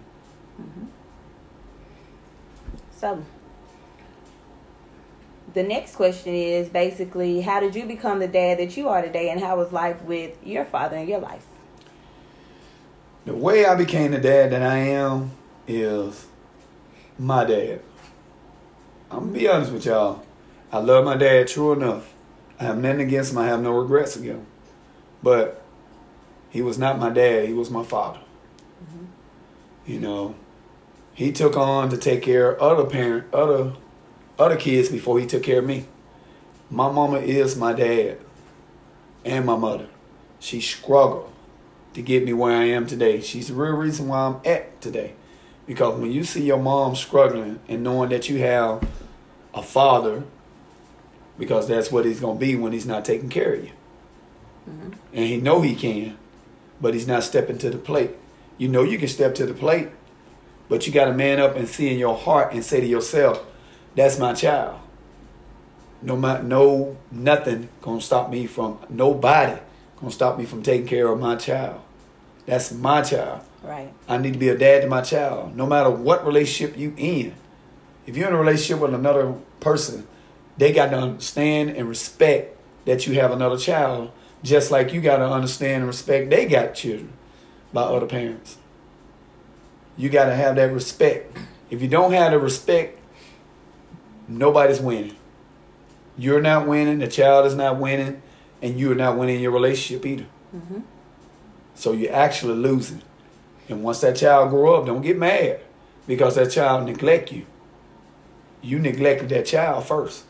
So, 2.97 3.23
the 5.53 5.61
next 5.61 5.95
question 5.95 6.33
is 6.33 6.69
basically 6.69 7.41
how 7.41 7.59
did 7.59 7.75
you 7.75 7.85
become 7.85 8.19
the 8.19 8.27
dad 8.27 8.57
that 8.59 8.75
you 8.75 8.87
are 8.87 9.01
today, 9.01 9.29
and 9.29 9.39
how 9.39 9.57
was 9.57 9.71
life 9.71 10.01
with 10.03 10.35
your 10.43 10.65
father 10.65 10.97
in 10.97 11.07
your 11.07 11.19
life? 11.19 11.45
The 13.25 13.33
way 13.33 13.65
I 13.65 13.73
became 13.73 14.11
the 14.11 14.19
dad 14.19 14.51
that 14.51 14.61
I 14.61 14.77
am 14.77 15.31
is 15.67 16.27
my 17.17 17.43
dad. 17.43 17.81
I'm 19.09 19.19
gonna 19.19 19.31
be 19.31 19.47
honest 19.47 19.71
with 19.71 19.85
y'all. 19.85 20.23
I 20.71 20.77
love 20.77 21.05
my 21.05 21.17
dad 21.17 21.47
true 21.47 21.73
enough. 21.73 22.13
I 22.59 22.65
have 22.65 22.77
nothing 22.77 23.01
against 23.01 23.31
him. 23.31 23.39
I 23.39 23.47
have 23.47 23.61
no 23.61 23.71
regrets 23.71 24.15
against 24.15 24.39
him. 24.39 24.45
But 25.23 25.63
he 26.49 26.61
was 26.61 26.77
not 26.77 26.99
my 26.99 27.09
dad. 27.09 27.47
He 27.47 27.53
was 27.53 27.71
my 27.71 27.83
father. 27.83 28.19
Mm-hmm. 28.83 29.91
You 29.91 29.99
know, 29.99 30.35
he 31.13 31.31
took 31.31 31.57
on 31.57 31.89
to 31.89 31.97
take 31.97 32.21
care 32.21 32.51
of 32.51 32.59
other 32.59 32.87
parent, 32.87 33.33
other, 33.33 33.73
other 34.37 34.55
kids 34.55 34.89
before 34.89 35.19
he 35.19 35.25
took 35.25 35.43
care 35.43 35.59
of 35.59 35.65
me. 35.65 35.85
My 36.69 36.91
mama 36.91 37.17
is 37.19 37.55
my 37.55 37.73
dad, 37.73 38.17
and 39.23 39.45
my 39.45 39.55
mother. 39.55 39.87
She 40.39 40.61
struggled 40.61 41.31
to 41.95 42.01
get 42.01 42.25
me 42.25 42.33
where 42.33 42.55
I 42.55 42.65
am 42.65 42.85
today. 42.85 43.21
She's 43.21 43.47
the 43.47 43.53
real 43.53 43.71
reason 43.71 44.09
why 44.09 44.27
I'm 44.27 44.41
at 44.45 44.81
today. 44.81 45.13
Because 45.65 45.97
when 45.97 46.11
you 46.11 46.25
see 46.25 46.43
your 46.43 46.59
mom 46.59 46.93
struggling 46.95 47.59
and 47.69 47.83
knowing 47.83 48.09
that 48.09 48.29
you 48.29 48.39
have 48.39 48.85
a 49.53 49.63
father, 49.63 50.23
because 51.39 51.67
that's 51.69 51.91
what 51.91 52.05
he's 52.05 52.19
gonna 52.19 52.37
be 52.37 52.55
when 52.55 52.73
he's 52.73 52.85
not 52.85 53.05
taking 53.05 53.29
care 53.29 53.53
of 53.53 53.63
you. 53.63 53.71
Mm-hmm. 54.69 54.91
And 55.13 55.25
he 55.25 55.37
know 55.37 55.61
he 55.61 55.73
can, 55.73 56.17
but 56.81 56.93
he's 56.93 57.07
not 57.07 57.23
stepping 57.23 57.57
to 57.59 57.69
the 57.69 57.77
plate. 57.77 58.11
You 58.57 58.67
know 58.67 58.83
you 58.83 58.97
can 58.97 59.07
step 59.07 59.33
to 59.35 59.45
the 59.45 59.53
plate, 59.53 59.87
but 60.67 60.85
you 60.85 60.91
gotta 60.91 61.13
man 61.13 61.39
up 61.39 61.55
and 61.55 61.67
see 61.67 61.89
in 61.91 61.97
your 61.97 62.17
heart 62.17 62.53
and 62.53 62.63
say 62.63 62.81
to 62.81 62.85
yourself, 62.85 63.43
That's 63.95 64.19
my 64.19 64.33
child. 64.33 64.81
No 66.01 66.17
ma- 66.17 66.41
no 66.41 66.97
nothing 67.09 67.69
gonna 67.81 68.01
stop 68.01 68.29
me 68.29 68.47
from 68.47 68.79
nobody 68.89 69.59
gonna 69.99 70.11
stop 70.11 70.37
me 70.37 70.45
from 70.45 70.63
taking 70.63 70.87
care 70.87 71.07
of 71.07 71.19
my 71.19 71.35
child. 71.35 71.81
That's 72.45 72.71
my 72.71 73.01
child. 73.01 73.41
Right. 73.63 73.91
I 74.07 74.17
need 74.17 74.33
to 74.33 74.39
be 74.39 74.49
a 74.49 74.57
dad 74.57 74.81
to 74.81 74.87
my 74.87 75.01
child, 75.01 75.55
no 75.55 75.65
matter 75.65 75.89
what 75.89 76.25
relationship 76.25 76.77
you 76.77 76.93
in. 76.97 77.33
If 78.05 78.15
you're 78.15 78.27
in 78.27 78.33
a 78.35 78.37
relationship 78.37 78.81
with 78.81 78.93
another 78.93 79.33
person, 79.59 80.07
they 80.57 80.71
got 80.71 80.91
to 80.91 80.97
understand 80.97 81.71
and 81.71 81.89
respect 81.89 82.55
that 82.85 83.07
you 83.07 83.19
have 83.19 83.31
another 83.31 83.57
child, 83.57 84.11
just 84.43 84.69
like 84.69 84.93
you 84.93 85.01
got 85.01 85.17
to 85.17 85.25
understand 85.25 85.77
and 85.77 85.87
respect 85.87 86.29
they 86.29 86.45
got 86.45 86.75
children 86.75 87.11
by 87.73 87.81
other 87.81 88.05
parents. 88.05 88.57
You 89.97 90.09
got 90.09 90.25
to 90.25 90.35
have 90.35 90.55
that 90.57 90.71
respect. 90.71 91.35
If 91.69 91.81
you 91.81 91.87
don't 91.87 92.11
have 92.11 92.31
the 92.31 92.39
respect, 92.39 92.99
nobody's 94.27 94.79
winning. 94.79 95.15
You're 96.17 96.41
not 96.41 96.67
winning, 96.67 96.99
the 96.99 97.07
child 97.07 97.45
is 97.45 97.55
not 97.55 97.79
winning, 97.79 98.21
and 98.61 98.79
you're 98.79 98.95
not 98.95 99.17
winning 99.17 99.39
your 99.39 99.51
relationship 99.51 100.05
either. 100.05 100.25
Mm-hmm. 100.55 100.79
So 101.75 101.91
you're 101.91 102.13
actually 102.13 102.55
losing. 102.55 103.01
And 103.67 103.83
once 103.83 104.01
that 104.01 104.15
child 104.15 104.49
grow 104.49 104.75
up, 104.75 104.85
don't 104.85 105.01
get 105.01 105.17
mad 105.17 105.59
because 106.07 106.35
that 106.35 106.51
child 106.51 106.85
neglect 106.85 107.31
you. 107.31 107.45
You 108.61 108.79
neglected 108.79 109.29
that 109.29 109.45
child 109.45 109.85
first. 109.85 110.23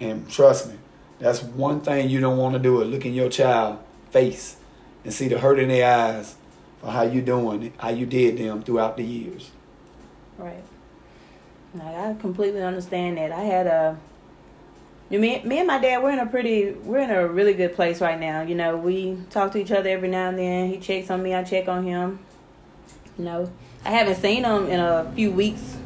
And 0.00 0.28
trust 0.28 0.68
me, 0.68 0.74
that's 1.18 1.42
one 1.42 1.80
thing 1.80 2.10
you 2.10 2.20
don't 2.20 2.36
want 2.36 2.54
to 2.54 2.58
do 2.58 2.80
is 2.82 2.88
look 2.88 3.06
in 3.06 3.14
your 3.14 3.28
child 3.28 3.78
face 4.10 4.56
and 5.04 5.12
see 5.12 5.28
the 5.28 5.38
hurt 5.38 5.58
in 5.58 5.68
their 5.68 5.88
eyes 5.88 6.36
for 6.80 6.90
how 6.90 7.02
you 7.02 7.22
doing, 7.22 7.72
how 7.78 7.90
you 7.90 8.06
did 8.06 8.38
them 8.38 8.62
throughout 8.62 8.96
the 8.96 9.04
years. 9.04 9.50
Right. 10.36 10.62
I 11.80 12.14
completely 12.20 12.62
understand 12.62 13.16
that. 13.18 13.32
I 13.32 13.44
had 13.44 13.66
a. 13.66 13.96
You 15.12 15.18
me, 15.18 15.42
me 15.44 15.58
and 15.58 15.66
my 15.66 15.78
dad, 15.78 16.02
we're 16.02 16.10
in 16.12 16.18
a 16.20 16.26
pretty, 16.26 16.70
we're 16.70 17.00
in 17.00 17.10
a 17.10 17.28
really 17.28 17.52
good 17.52 17.74
place 17.74 18.00
right 18.00 18.18
now. 18.18 18.40
You 18.40 18.54
know, 18.54 18.78
we 18.78 19.18
talk 19.28 19.52
to 19.52 19.58
each 19.58 19.70
other 19.70 19.90
every 19.90 20.08
now 20.08 20.30
and 20.30 20.38
then. 20.38 20.68
He 20.70 20.78
checks 20.78 21.10
on 21.10 21.22
me, 21.22 21.34
I 21.34 21.44
check 21.44 21.68
on 21.68 21.84
him. 21.84 22.18
You 23.18 23.24
know, 23.26 23.52
I 23.84 23.90
haven't 23.90 24.16
seen 24.22 24.42
him 24.44 24.68
in 24.68 24.80
a 24.80 25.12
few 25.14 25.30
weeks 25.30 25.76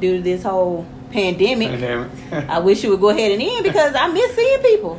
due 0.00 0.16
to 0.16 0.22
this 0.22 0.42
whole 0.42 0.86
pandemic. 1.10 1.82
I 2.32 2.60
wish 2.60 2.82
you 2.82 2.88
would 2.90 3.00
go 3.00 3.10
ahead 3.10 3.32
and 3.32 3.42
end 3.42 3.62
because 3.62 3.94
I 3.94 4.08
miss 4.08 4.34
seeing 4.34 4.62
people. 4.62 4.98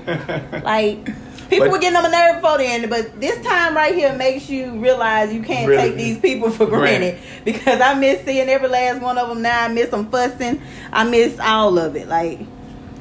Like 0.63 1.05
people 1.49 1.65
But- 1.65 1.71
were 1.71 1.79
getting 1.79 1.95
on 1.97 2.03
my 2.03 2.09
nerve 2.11 2.43
before 2.43 2.59
then, 2.59 2.87
but 2.91 3.19
this 3.19 3.43
time 3.43 3.75
right 3.75 3.95
here 3.95 4.13
makes 4.15 4.51
you 4.51 4.71
realize 4.79 5.33
you 5.33 5.41
can't 5.41 5.67
Really? 5.67 5.81
take 5.89 5.95
these 5.97 6.19
people 6.19 6.51
for 6.51 6.67
Granted. 6.67 7.15
granted 7.15 7.19
because 7.43 7.81
I 7.81 7.95
miss 7.95 8.23
seeing 8.23 8.49
every 8.49 8.67
last 8.69 9.01
one 9.01 9.17
of 9.17 9.29
them. 9.29 9.41
Now 9.41 9.63
I 9.63 9.67
miss 9.69 9.89
them 9.89 10.11
fussing. 10.11 10.61
I 10.91 11.05
miss 11.05 11.39
all 11.39 11.79
of 11.79 11.95
it. 11.95 12.07
Like 12.07 12.39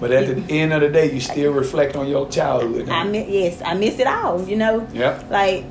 but 0.03 0.11
at 0.11 0.27
the 0.27 0.53
end 0.53 0.73
of 0.73 0.81
the 0.83 0.89
day, 0.91 1.11
you 1.13 1.21
still 1.21 1.53
reflect 1.53 1.95
on 1.97 2.09
your 2.09 2.29
childhood. 2.29 2.89
I 2.89 3.05
miss, 3.05 3.29
yes, 3.29 3.63
I 3.65 3.75
miss 3.75 3.99
it 4.01 4.07
all. 4.09 4.43
You 4.47 4.57
know, 4.57 4.87
Yep. 4.93 5.31
like 5.31 5.65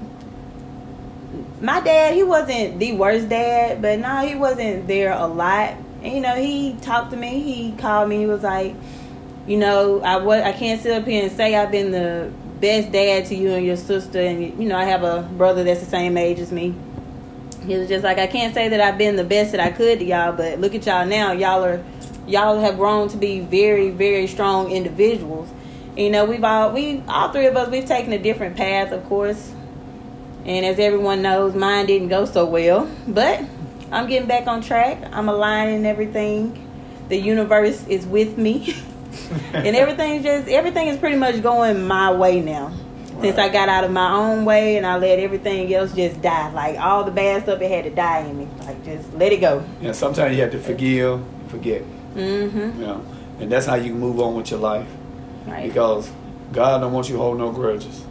my 1.61 1.79
dad, 1.81 2.15
he 2.15 2.23
wasn't 2.23 2.79
the 2.79 2.93
worst 2.93 3.29
dad, 3.29 3.81
but 3.81 3.99
no, 3.99 4.25
he 4.25 4.35
wasn't 4.35 4.87
there 4.87 5.11
a 5.11 5.27
lot. 5.27 5.75
And, 6.01 6.13
you 6.13 6.21
know, 6.21 6.33
he 6.35 6.75
talked 6.81 7.11
to 7.11 7.17
me. 7.17 7.39
He 7.41 7.71
called 7.73 8.09
me. 8.09 8.17
He 8.19 8.25
was 8.25 8.41
like, 8.41 8.73
you 9.47 9.57
know, 9.57 10.01
I 10.01 10.17
wa- 10.17 10.33
I 10.41 10.53
can't 10.53 10.81
sit 10.81 10.93
up 10.93 11.05
here 11.05 11.23
and 11.23 11.31
say 11.31 11.55
I've 11.55 11.71
been 11.71 11.91
the 11.91 12.31
best 12.59 12.91
dad 12.91 13.25
to 13.27 13.35
you 13.35 13.51
and 13.51 13.65
your 13.65 13.75
sister, 13.75 14.19
and 14.19 14.41
you 14.61 14.67
know, 14.69 14.77
I 14.77 14.85
have 14.85 15.03
a 15.03 15.21
brother 15.37 15.63
that's 15.63 15.79
the 15.81 15.85
same 15.89 16.17
age 16.17 16.39
as 16.39 16.51
me. 16.51 16.73
He 17.65 17.77
was 17.77 17.87
just 17.89 18.03
like, 18.03 18.17
I 18.17 18.25
can't 18.27 18.53
say 18.55 18.69
that 18.69 18.81
I've 18.81 18.97
been 18.97 19.15
the 19.15 19.23
best 19.23 19.51
that 19.51 19.59
I 19.59 19.71
could 19.71 19.99
to 19.99 20.05
y'all, 20.05 20.31
but 20.31 20.59
look 20.59 20.73
at 20.73 20.85
y'all 20.85 21.05
now. 21.05 21.31
Y'all 21.31 21.63
are, 21.63 21.83
y'all 22.27 22.59
have 22.59 22.77
grown 22.77 23.09
to 23.09 23.17
be 23.17 23.39
very, 23.39 23.89
very 23.89 24.27
strong 24.27 24.71
individuals. 24.71 25.49
You 25.95 26.09
know, 26.09 26.25
we've 26.25 26.43
all, 26.43 26.71
we, 26.71 27.03
all 27.07 27.31
three 27.31 27.47
of 27.47 27.57
us, 27.57 27.69
we've 27.69 27.85
taken 27.85 28.13
a 28.13 28.19
different 28.19 28.55
path, 28.55 28.91
of 28.91 29.03
course. 29.05 29.51
And 30.45 30.65
as 30.65 30.79
everyone 30.79 31.21
knows, 31.21 31.53
mine 31.53 31.85
didn't 31.85 32.07
go 32.07 32.25
so 32.25 32.45
well. 32.45 32.89
But 33.07 33.43
I'm 33.91 34.07
getting 34.07 34.27
back 34.27 34.47
on 34.47 34.61
track. 34.61 35.03
I'm 35.11 35.29
aligning 35.29 35.85
everything. 35.85 36.67
The 37.09 37.17
universe 37.17 37.85
is 37.87 38.05
with 38.05 38.37
me. 38.37 38.75
and 39.53 39.75
everything's 39.75 40.23
just, 40.23 40.47
everything 40.47 40.87
is 40.87 40.97
pretty 40.97 41.17
much 41.17 41.41
going 41.43 41.85
my 41.85 42.11
way 42.11 42.39
now. 42.39 42.73
Since 43.19 43.37
I 43.37 43.49
got 43.49 43.69
out 43.69 43.83
of 43.83 43.91
my 43.91 44.11
own 44.13 44.45
way 44.45 44.77
and 44.77 44.85
I 44.85 44.97
let 44.97 45.19
everything 45.19 45.71
else 45.75 45.93
just 45.93 46.21
die. 46.23 46.51
Like 46.53 46.79
all 46.79 47.03
the 47.03 47.11
bad 47.11 47.43
stuff, 47.43 47.61
it 47.61 47.69
had 47.69 47.83
to 47.83 47.91
die 47.91 48.21
in 48.21 48.35
me. 48.35 48.47
Like 48.65 48.83
just 48.83 49.13
let 49.13 49.31
it 49.31 49.37
go. 49.37 49.63
Yeah, 49.79 49.91
sometimes 49.91 50.35
you 50.35 50.41
have 50.41 50.51
to 50.53 50.59
forgive 50.59 51.19
and 51.19 51.51
forget. 51.51 51.83
Mm-hmm. 52.15 52.79
You 52.79 52.87
know, 52.87 53.05
and 53.39 53.51
that's 53.51 53.65
how 53.65 53.75
you 53.75 53.93
move 53.93 54.19
on 54.19 54.35
with 54.35 54.51
your 54.51 54.59
life. 54.59 54.87
Right. 55.45 55.67
Because 55.67 56.11
God 56.51 56.79
don't 56.79 56.93
want 56.93 57.09
you 57.09 57.15
to 57.15 57.21
hold 57.21 57.37
no 57.37 57.51
grudges. 57.51 58.05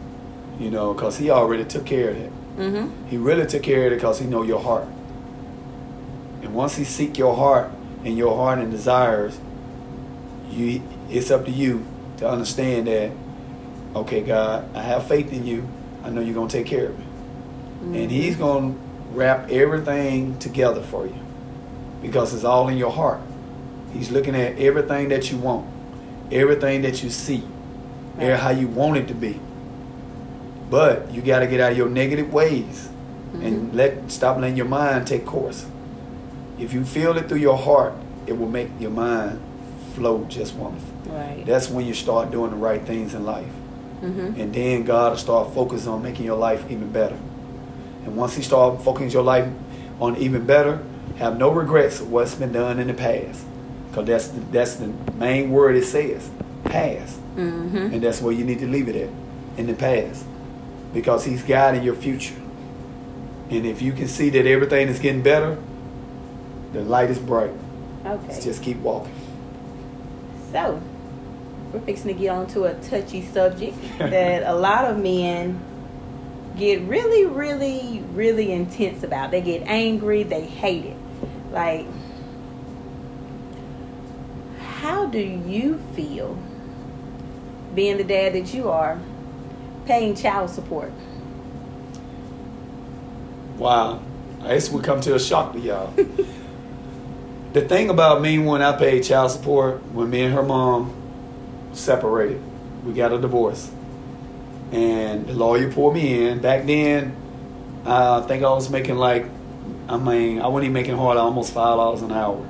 You 0.59 0.69
know, 0.69 0.93
because 0.93 1.17
He 1.17 1.29
already 1.29 1.65
took 1.65 1.85
care 1.85 2.09
of 2.09 2.17
that. 2.17 2.31
Mm-hmm. 2.57 3.07
He 3.07 3.17
really 3.17 3.45
took 3.45 3.63
care 3.63 3.87
of 3.87 3.93
it 3.93 3.95
because 3.95 4.19
He 4.19 4.25
know 4.25 4.43
your 4.43 4.61
heart. 4.61 4.87
And 6.41 6.53
once 6.53 6.75
He 6.75 6.83
seek 6.83 7.17
your 7.17 7.35
heart 7.35 7.71
and 8.03 8.17
your 8.17 8.35
heart 8.35 8.59
and 8.59 8.71
desires, 8.71 9.39
you 10.49 10.81
it's 11.09 11.31
up 11.31 11.45
to 11.45 11.51
you 11.51 11.85
to 12.17 12.29
understand 12.29 12.87
that. 12.87 13.11
Okay, 13.95 14.21
God, 14.21 14.75
I 14.75 14.81
have 14.81 15.07
faith 15.07 15.31
in 15.33 15.45
you. 15.45 15.67
I 16.03 16.09
know 16.09 16.21
you're 16.21 16.33
gonna 16.33 16.49
take 16.49 16.65
care 16.65 16.87
of 16.87 16.97
me, 16.97 18.01
and 18.01 18.11
He's 18.11 18.35
gonna 18.35 18.75
wrap 19.11 19.49
everything 19.49 20.39
together 20.39 20.81
for 20.81 21.05
you 21.05 21.19
because 22.01 22.33
it's 22.33 22.43
all 22.43 22.69
in 22.69 22.77
your 22.77 22.91
heart. 22.91 23.19
He's 23.93 24.11
looking 24.11 24.35
at 24.35 24.57
everything 24.59 25.09
that 25.09 25.31
you 25.31 25.37
want, 25.37 25.67
everything 26.31 26.81
that 26.83 27.03
you 27.03 27.09
see, 27.09 27.43
Right. 28.17 28.37
how 28.37 28.49
you 28.51 28.67
want 28.67 28.97
it 28.97 29.07
to 29.07 29.13
be. 29.13 29.39
But 30.69 31.11
you 31.11 31.21
got 31.21 31.39
to 31.39 31.47
get 31.47 31.59
out 31.59 31.71
of 31.73 31.77
your 31.77 31.89
negative 31.89 32.31
ways 32.33 32.89
and 33.33 33.73
let 33.73 34.11
stop 34.11 34.37
letting 34.37 34.57
your 34.57 34.65
mind 34.67 35.07
take 35.07 35.25
course. 35.25 35.65
If 36.59 36.73
you 36.73 36.83
feel 36.83 37.17
it 37.17 37.27
through 37.29 37.39
your 37.39 37.57
heart, 37.57 37.93
it 38.27 38.37
will 38.37 38.49
make 38.49 38.69
your 38.79 38.91
mind 38.91 39.39
flow 39.95 40.25
just 40.29 40.53
wonderful. 40.55 40.93
Right. 41.07 41.43
That's 41.45 41.69
when 41.69 41.85
you 41.85 41.93
start 41.93 42.31
doing 42.31 42.51
the 42.51 42.57
right 42.57 42.81
things 42.81 43.13
in 43.13 43.25
life. 43.25 43.51
mm-hmm. 44.03 44.39
And 44.39 44.53
then 44.53 44.83
God 44.83 45.11
will 45.11 45.17
start 45.17 45.53
focusing 45.53 45.89
on 45.91 46.01
making 46.03 46.25
your 46.25 46.37
life 46.37 46.63
even 46.69 46.91
better. 46.91 47.17
And 48.05 48.15
once 48.15 48.35
He 48.35 48.41
start 48.43 48.81
focusing 48.81 49.09
your 49.09 49.23
life 49.23 49.47
on 49.99 50.17
even 50.17 50.45
better, 50.45 50.83
have 51.17 51.37
no 51.37 51.49
regrets 51.51 51.99
of 52.01 52.11
what's 52.11 52.35
been 52.35 52.51
done 52.51 52.79
in 52.79 52.87
the 52.87 52.93
past. 52.93 53.45
Because 53.91 54.07
that's 54.07 54.27
the, 54.29 54.39
that's 54.39 54.75
the 54.75 54.87
main 55.15 55.51
word 55.51 55.75
it 55.75 55.83
says, 55.83 56.29
past. 56.63 57.19
Mm-hmm. 57.35 57.77
And 57.77 58.01
that's 58.01 58.21
where 58.21 58.31
you 58.31 58.45
need 58.45 58.59
to 58.59 58.67
leave 58.67 58.87
it 58.87 58.95
at, 58.95 59.09
in 59.57 59.67
the 59.67 59.73
past. 59.73 60.25
Because 60.93 61.25
He's 61.25 61.43
guiding 61.43 61.83
your 61.83 61.95
future. 61.95 62.35
And 63.49 63.65
if 63.65 63.81
you 63.81 63.91
can 63.91 64.07
see 64.07 64.29
that 64.29 64.45
everything 64.45 64.87
is 64.87 64.99
getting 64.99 65.21
better, 65.21 65.57
the 66.71 66.81
light 66.81 67.09
is 67.09 67.19
bright. 67.19 67.51
Okay. 68.05 68.39
Just 68.41 68.63
keep 68.63 68.77
walking. 68.77 69.13
So, 70.53 70.81
we're 71.73 71.81
fixing 71.81 72.13
to 72.15 72.19
get 72.19 72.29
on 72.29 72.47
to 72.47 72.63
a 72.63 72.73
touchy 72.75 73.21
subject 73.21 73.77
that 73.99 74.43
a 74.43 74.55
lot 74.55 74.85
of 74.85 74.97
men 74.97 75.59
get 76.57 76.81
really, 76.83 77.25
really, 77.25 78.03
really 78.13 78.53
intense 78.53 79.03
about. 79.03 79.31
They 79.31 79.41
get 79.41 79.63
angry, 79.63 80.23
they 80.23 80.45
hate 80.45 80.85
it. 80.85 80.97
Like, 81.51 81.85
how 84.81 85.05
do 85.05 85.19
you 85.19 85.77
feel 85.95 86.35
being 87.75 87.97
the 87.97 88.03
dad 88.03 88.33
that 88.33 88.51
you 88.51 88.67
are 88.69 88.99
paying 89.85 90.15
child 90.15 90.49
support? 90.49 90.91
Wow. 93.57 94.01
I 94.41 94.55
guess 94.55 94.71
we 94.71 94.81
come 94.81 94.99
to 95.01 95.13
a 95.13 95.19
shock 95.19 95.53
to 95.53 95.59
y'all. 95.59 95.93
the 97.53 97.61
thing 97.61 97.91
about 97.91 98.23
me 98.23 98.39
when 98.39 98.63
I 98.63 98.75
paid 98.75 99.03
child 99.03 99.29
support, 99.29 99.85
when 99.93 100.09
me 100.09 100.23
and 100.23 100.33
her 100.33 100.41
mom 100.41 100.95
separated, 101.73 102.41
we 102.83 102.93
got 102.93 103.13
a 103.13 103.19
divorce. 103.19 103.69
And 104.71 105.27
the 105.27 105.33
lawyer 105.33 105.71
pulled 105.71 105.93
me 105.93 106.27
in. 106.27 106.39
Back 106.39 106.65
then, 106.65 107.15
I 107.85 108.21
think 108.21 108.43
I 108.43 108.49
was 108.49 108.71
making 108.71 108.95
like, 108.95 109.27
I 109.87 109.97
mean, 109.97 110.41
I 110.41 110.47
wasn't 110.47 110.65
even 110.65 110.73
making 110.73 110.97
hard, 110.97 111.17
almost 111.17 111.53
five 111.53 111.77
dollars 111.77 112.01
an 112.01 112.11
hour. 112.11 112.47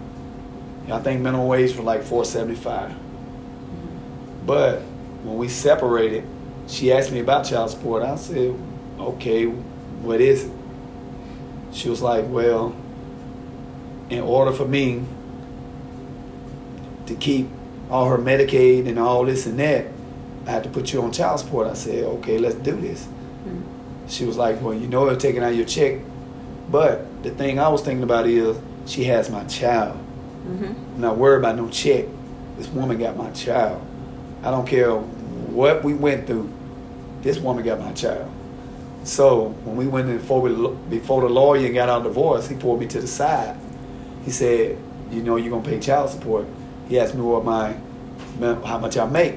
I 0.89 0.99
think 0.99 1.21
minimum 1.21 1.47
wage 1.47 1.75
was 1.75 1.85
like 1.85 2.03
four 2.03 2.25
seventy 2.25 2.55
five. 2.55 2.93
But 4.45 4.79
when 5.23 5.37
we 5.37 5.47
separated, 5.47 6.25
she 6.67 6.91
asked 6.91 7.11
me 7.11 7.19
about 7.19 7.45
child 7.45 7.69
support. 7.69 8.03
I 8.03 8.15
said, 8.15 8.55
okay, 8.99 9.45
what 9.45 10.19
is 10.19 10.45
it? 10.45 10.51
She 11.71 11.89
was 11.89 12.01
like, 12.01 12.25
well, 12.27 12.75
in 14.09 14.19
order 14.19 14.51
for 14.51 14.65
me 14.65 15.03
to 17.05 17.15
keep 17.15 17.47
all 17.89 18.09
her 18.09 18.17
Medicaid 18.17 18.87
and 18.87 18.97
all 18.97 19.25
this 19.25 19.45
and 19.45 19.59
that, 19.59 19.85
I 20.47 20.51
had 20.51 20.63
to 20.63 20.69
put 20.69 20.91
you 20.91 21.01
on 21.01 21.11
child 21.11 21.39
support. 21.39 21.67
I 21.67 21.73
said, 21.73 22.03
okay, 22.03 22.37
let's 22.37 22.55
do 22.55 22.75
this. 22.75 23.07
Mm. 23.45 23.63
She 24.07 24.25
was 24.25 24.37
like, 24.37 24.61
well, 24.61 24.73
you 24.73 24.87
know, 24.87 25.05
they're 25.05 25.15
taking 25.15 25.43
out 25.43 25.55
your 25.55 25.65
check. 25.65 25.99
But 26.69 27.23
the 27.23 27.29
thing 27.29 27.59
I 27.59 27.69
was 27.69 27.81
thinking 27.81 28.03
about 28.03 28.27
is 28.27 28.57
she 28.85 29.03
has 29.05 29.29
my 29.29 29.43
child. 29.45 29.99
Mm-hmm. 30.47 30.95
I'm 30.95 31.01
not 31.01 31.17
worried 31.17 31.39
about 31.39 31.55
no 31.55 31.69
check. 31.69 32.05
This 32.57 32.67
woman 32.69 32.97
got 32.97 33.15
my 33.17 33.29
child. 33.31 33.81
I 34.43 34.51
don't 34.51 34.67
care 34.67 34.91
what 34.95 35.83
we 35.83 35.93
went 35.93 36.27
through. 36.27 36.51
This 37.21 37.37
woman 37.39 37.63
got 37.63 37.79
my 37.79 37.91
child. 37.93 38.29
So 39.03 39.49
when 39.65 39.75
we 39.77 39.87
went 39.87 40.09
in 40.09 40.17
before, 40.17 40.41
we, 40.41 40.75
before 40.89 41.21
the 41.21 41.29
lawyer 41.29 41.65
and 41.65 41.73
got 41.73 41.89
our 41.89 42.01
divorce, 42.03 42.47
he 42.47 42.55
pulled 42.55 42.79
me 42.79 42.87
to 42.87 42.99
the 43.01 43.07
side. 43.07 43.55
He 44.25 44.31
said, 44.31 44.77
"You 45.11 45.23
know, 45.23 45.35
you're 45.37 45.49
gonna 45.51 45.63
pay 45.67 45.79
child 45.79 46.09
support." 46.09 46.45
He 46.87 46.99
asked 46.99 47.15
me 47.15 47.21
what 47.21 47.43
my 47.45 47.75
how 48.65 48.77
much 48.77 48.97
I 48.97 49.05
make. 49.05 49.35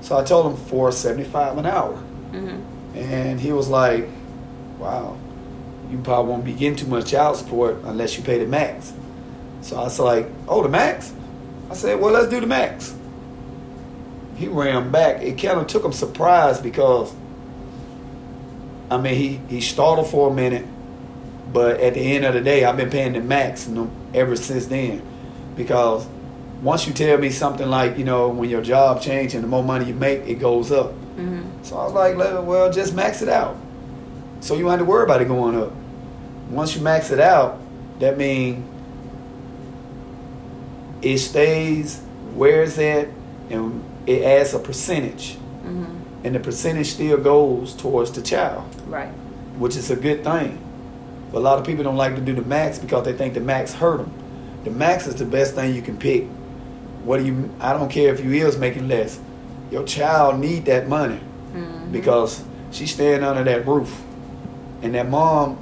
So 0.00 0.16
I 0.18 0.22
told 0.24 0.46
him 0.52 0.56
four 0.56 0.90
seventy 0.92 1.24
five 1.24 1.56
an 1.58 1.66
hour, 1.66 1.98
Mm-hmm. 2.32 2.96
and 2.98 3.40
he 3.40 3.52
was 3.52 3.68
like, 3.68 4.08
"Wow, 4.78 5.16
you 5.90 5.98
probably 5.98 6.30
won't 6.32 6.44
be 6.44 6.52
getting 6.52 6.76
too 6.76 6.86
much 6.86 7.06
child 7.10 7.36
support 7.36 7.76
unless 7.84 8.16
you 8.16 8.24
pay 8.24 8.38
the 8.38 8.46
max." 8.46 8.92
So 9.64 9.78
I 9.78 9.84
was 9.84 9.98
like, 9.98 10.28
"Oh, 10.46 10.62
the 10.62 10.68
max?" 10.68 11.10
I 11.70 11.74
said, 11.74 11.98
"Well, 11.98 12.12
let's 12.12 12.28
do 12.28 12.38
the 12.38 12.46
max." 12.46 12.94
He 14.36 14.46
ran 14.46 14.90
back. 14.90 15.22
It 15.22 15.40
kind 15.40 15.58
of 15.58 15.66
took 15.68 15.82
him 15.82 15.92
surprise 15.92 16.60
because, 16.60 17.14
I 18.90 18.98
mean, 18.98 19.14
he 19.14 19.40
he 19.48 19.62
startled 19.62 20.08
for 20.08 20.30
a 20.30 20.34
minute, 20.34 20.66
but 21.50 21.80
at 21.80 21.94
the 21.94 22.00
end 22.00 22.26
of 22.26 22.34
the 22.34 22.42
day, 22.42 22.64
I've 22.64 22.76
been 22.76 22.90
paying 22.90 23.14
the 23.14 23.20
max 23.20 23.66
ever 24.12 24.36
since 24.36 24.66
then, 24.66 25.00
because 25.56 26.06
once 26.62 26.86
you 26.86 26.92
tell 26.92 27.16
me 27.16 27.30
something 27.30 27.68
like, 27.68 27.96
you 27.96 28.04
know, 28.04 28.28
when 28.28 28.50
your 28.50 28.60
job 28.60 29.00
changes 29.00 29.34
and 29.34 29.44
the 29.44 29.48
more 29.48 29.64
money 29.64 29.86
you 29.86 29.94
make, 29.94 30.26
it 30.26 30.40
goes 30.40 30.72
up. 30.72 30.90
Mm-hmm. 31.16 31.62
So 31.62 31.78
I 31.78 31.84
was 31.84 31.92
like, 31.94 32.18
well, 32.18 32.70
just 32.70 32.94
max 32.94 33.22
it 33.22 33.30
out. 33.30 33.56
So 34.40 34.56
you 34.56 34.62
don't 34.62 34.72
have 34.72 34.80
to 34.80 34.84
worry 34.84 35.04
about 35.04 35.22
it 35.22 35.28
going 35.28 35.56
up. 35.56 35.72
Once 36.50 36.76
you 36.76 36.82
max 36.82 37.10
it 37.10 37.20
out, 37.20 37.58
that 38.00 38.18
means 38.18 38.62
it 41.04 41.18
stays 41.18 42.00
where 42.34 42.62
it's 42.62 42.78
at 42.78 43.08
and 43.50 43.84
it 44.06 44.22
adds 44.22 44.54
a 44.54 44.58
percentage. 44.58 45.34
Mm-hmm. 45.64 46.24
And 46.24 46.34
the 46.34 46.40
percentage 46.40 46.86
still 46.88 47.18
goes 47.18 47.74
towards 47.74 48.10
the 48.12 48.22
child, 48.22 48.64
Right. 48.86 49.08
which 49.58 49.76
is 49.76 49.90
a 49.90 49.96
good 49.96 50.24
thing. 50.24 50.58
But 51.30 51.38
a 51.38 51.40
lot 51.40 51.58
of 51.58 51.66
people 51.66 51.84
don't 51.84 51.96
like 51.96 52.14
to 52.14 52.20
do 52.20 52.32
the 52.34 52.42
max 52.42 52.78
because 52.78 53.04
they 53.04 53.12
think 53.12 53.34
the 53.34 53.40
max 53.40 53.74
hurt 53.74 53.98
them. 53.98 54.12
The 54.64 54.70
max 54.70 55.06
is 55.06 55.16
the 55.16 55.26
best 55.26 55.54
thing 55.54 55.74
you 55.74 55.82
can 55.82 55.98
pick. 55.98 56.24
What 57.04 57.18
do 57.18 57.26
you? 57.26 57.50
I 57.60 57.74
don't 57.74 57.90
care 57.90 58.14
if 58.14 58.24
you 58.24 58.30
is 58.46 58.56
making 58.56 58.88
less. 58.88 59.20
Your 59.70 59.84
child 59.84 60.40
need 60.40 60.64
that 60.66 60.88
money 60.88 61.20
Mm-hmm. 61.54 61.92
because 61.92 62.42
she's 62.72 62.92
staying 62.92 63.22
under 63.22 63.44
that 63.44 63.66
roof. 63.66 64.02
And 64.82 64.94
that 64.94 65.08
mom, 65.08 65.56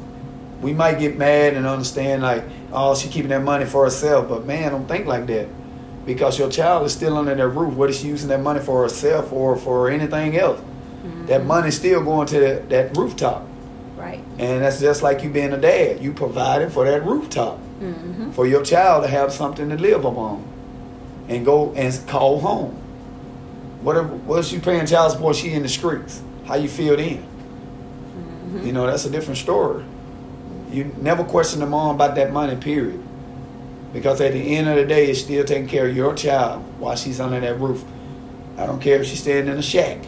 we 0.63 0.73
might 0.73 1.01
get 1.01 1.19
mad 1.19 1.55
and 1.55 1.67
understand 1.67 2.23
like, 2.23 2.45
oh, 2.73 2.95
she 2.95 3.09
keeping 3.09 3.31
that 3.31 3.43
money 3.43 3.65
for 3.65 3.85
herself. 3.85 4.29
But 4.29 4.47
man, 4.47 4.71
don't 4.71 4.87
think 4.87 5.07
like 5.07 5.27
that. 5.27 5.49
Because 6.07 6.39
your 6.39 6.51
child 6.51 6.87
is 6.87 6.93
still 6.93 7.17
under 7.17 7.35
that 7.35 7.49
roof. 7.49 7.75
What 7.75 7.91
is 7.91 8.01
she 8.01 8.07
using 8.07 8.29
that 8.29 8.41
money 8.41 8.61
for 8.61 8.83
herself 8.83 9.33
or 9.33 9.57
for 9.57 9.91
anything 9.91 10.37
else? 10.37 10.61
Mm-hmm. 10.61 11.27
That 11.27 11.45
money's 11.45 11.77
still 11.77 12.03
going 12.03 12.29
to 12.29 12.41
that, 12.41 12.69
that 12.71 12.97
rooftop. 12.97 13.47
Right. 13.97 14.21
And 14.39 14.63
that's 14.63 14.81
just 14.81 15.03
like 15.03 15.23
you 15.23 15.31
being 15.31 15.53
a 15.53 15.59
dad. 15.59 16.01
You 16.01 16.13
providing 16.13 16.71
for 16.71 16.85
that 16.85 17.05
rooftop. 17.05 17.59
Mm-hmm. 17.81 18.31
For 18.31 18.47
your 18.47 18.65
child 18.65 19.03
to 19.05 19.09
have 19.09 19.33
something 19.33 19.69
to 19.69 19.77
live 19.77 20.05
upon. 20.05 20.49
And 21.29 21.45
go 21.45 21.73
and 21.75 22.07
call 22.07 22.41
home. 22.41 22.73
What 23.83 23.97
if, 23.97 24.07
what 24.07 24.39
if 24.41 24.47
she 24.47 24.61
paying 24.61 24.87
child 24.87 25.13
support, 25.13 25.37
she 25.37 25.53
in 25.53 25.63
the 25.63 25.69
streets? 25.69 26.23
How 26.47 26.55
you 26.55 26.69
feel 26.69 26.97
then? 26.97 27.19
Mm-hmm. 27.19 28.67
You 28.67 28.73
know, 28.73 28.87
that's 28.87 29.05
a 29.05 29.11
different 29.11 29.39
story. 29.39 29.85
You 30.73 30.91
never 31.01 31.23
question 31.23 31.61
the 31.61 31.67
mom 31.67 31.97
about 31.97 32.15
that 32.15 32.33
money, 32.33 32.57
period. 32.57 33.03
Because 33.93 34.23
at 34.23 34.33
the 34.33 34.57
end 34.57 34.69
of 34.69 34.77
the 34.77 34.87
day, 34.87 35.11
it's 35.11 35.21
still 35.21 35.45
taking 35.45 35.69
care 35.69 35.87
of 35.87 35.95
your 35.95 36.15
child 36.15 36.65
while 36.79 36.97
she's 36.97 37.21
under 37.21 37.39
that 37.41 37.61
roof. 37.61 37.85
I 38.57 38.65
don't 38.65 38.81
care 38.81 39.01
if 39.01 39.07
she's 39.07 39.21
staying 39.21 39.49
in 39.49 39.59
a 39.59 39.63
shack. 39.63 39.99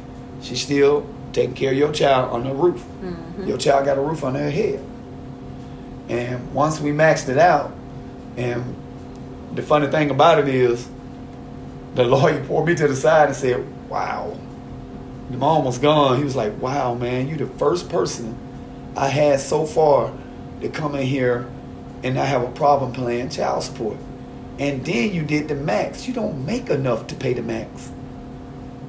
She's 0.41 0.63
still 0.63 1.07
taking 1.35 1.55
care 1.55 1.73
of 1.73 1.77
your 1.77 1.93
child 1.93 2.31
on 2.31 2.45
the 2.45 2.55
roof. 2.55 2.81
Mm-hmm. 2.81 3.47
Your 3.47 3.59
child 3.59 3.85
got 3.85 3.99
a 3.99 4.01
roof 4.01 4.25
on 4.25 4.35
her 4.37 4.51
head. 4.51 4.83
And 6.09 6.53
once 6.55 6.81
we 6.81 6.93
maxed 6.93 7.29
it 7.29 7.39
out, 7.39 7.75
and 8.39 8.75
the 9.55 9.63
funny 9.63 9.89
thing 9.89 10.11
about 10.11 10.39
it 10.39 10.49
is, 10.49 10.89
the 11.95 12.05
lawyer 12.05 12.43
pulled 12.47 12.67
me 12.67 12.75
to 12.75 12.89
the 12.89 12.97
side 12.97 13.29
and 13.29 13.37
said, 13.37 13.91
Wow. 13.91 14.39
The 15.31 15.37
mom 15.37 15.65
was 15.65 15.79
gone. 15.79 16.19
He 16.19 16.25
was 16.25 16.37
like, 16.37 16.59
Wow, 16.61 16.95
man, 16.95 17.29
you're 17.29 17.39
the 17.39 17.47
first 17.47 17.91
person 17.91 18.39
I 18.97 19.09
had 19.09 19.41
so 19.41 19.67
far 19.67 20.13
to 20.65 20.71
come 20.71 20.95
in 20.95 21.07
here 21.07 21.47
and 22.03 22.19
I 22.19 22.25
have 22.25 22.43
a 22.43 22.51
problem 22.51 22.93
paying 22.93 23.29
child 23.29 23.63
support. 23.63 23.99
And 24.59 24.85
then 24.85 25.13
you 25.13 25.23
did 25.23 25.49
the 25.49 25.55
max. 25.55 26.09
You 26.09 26.15
don't 26.15 26.47
make 26.47 26.71
enough 26.71 27.07
to 27.09 27.15
pay 27.15 27.35
the 27.35 27.43
max. 27.43 27.91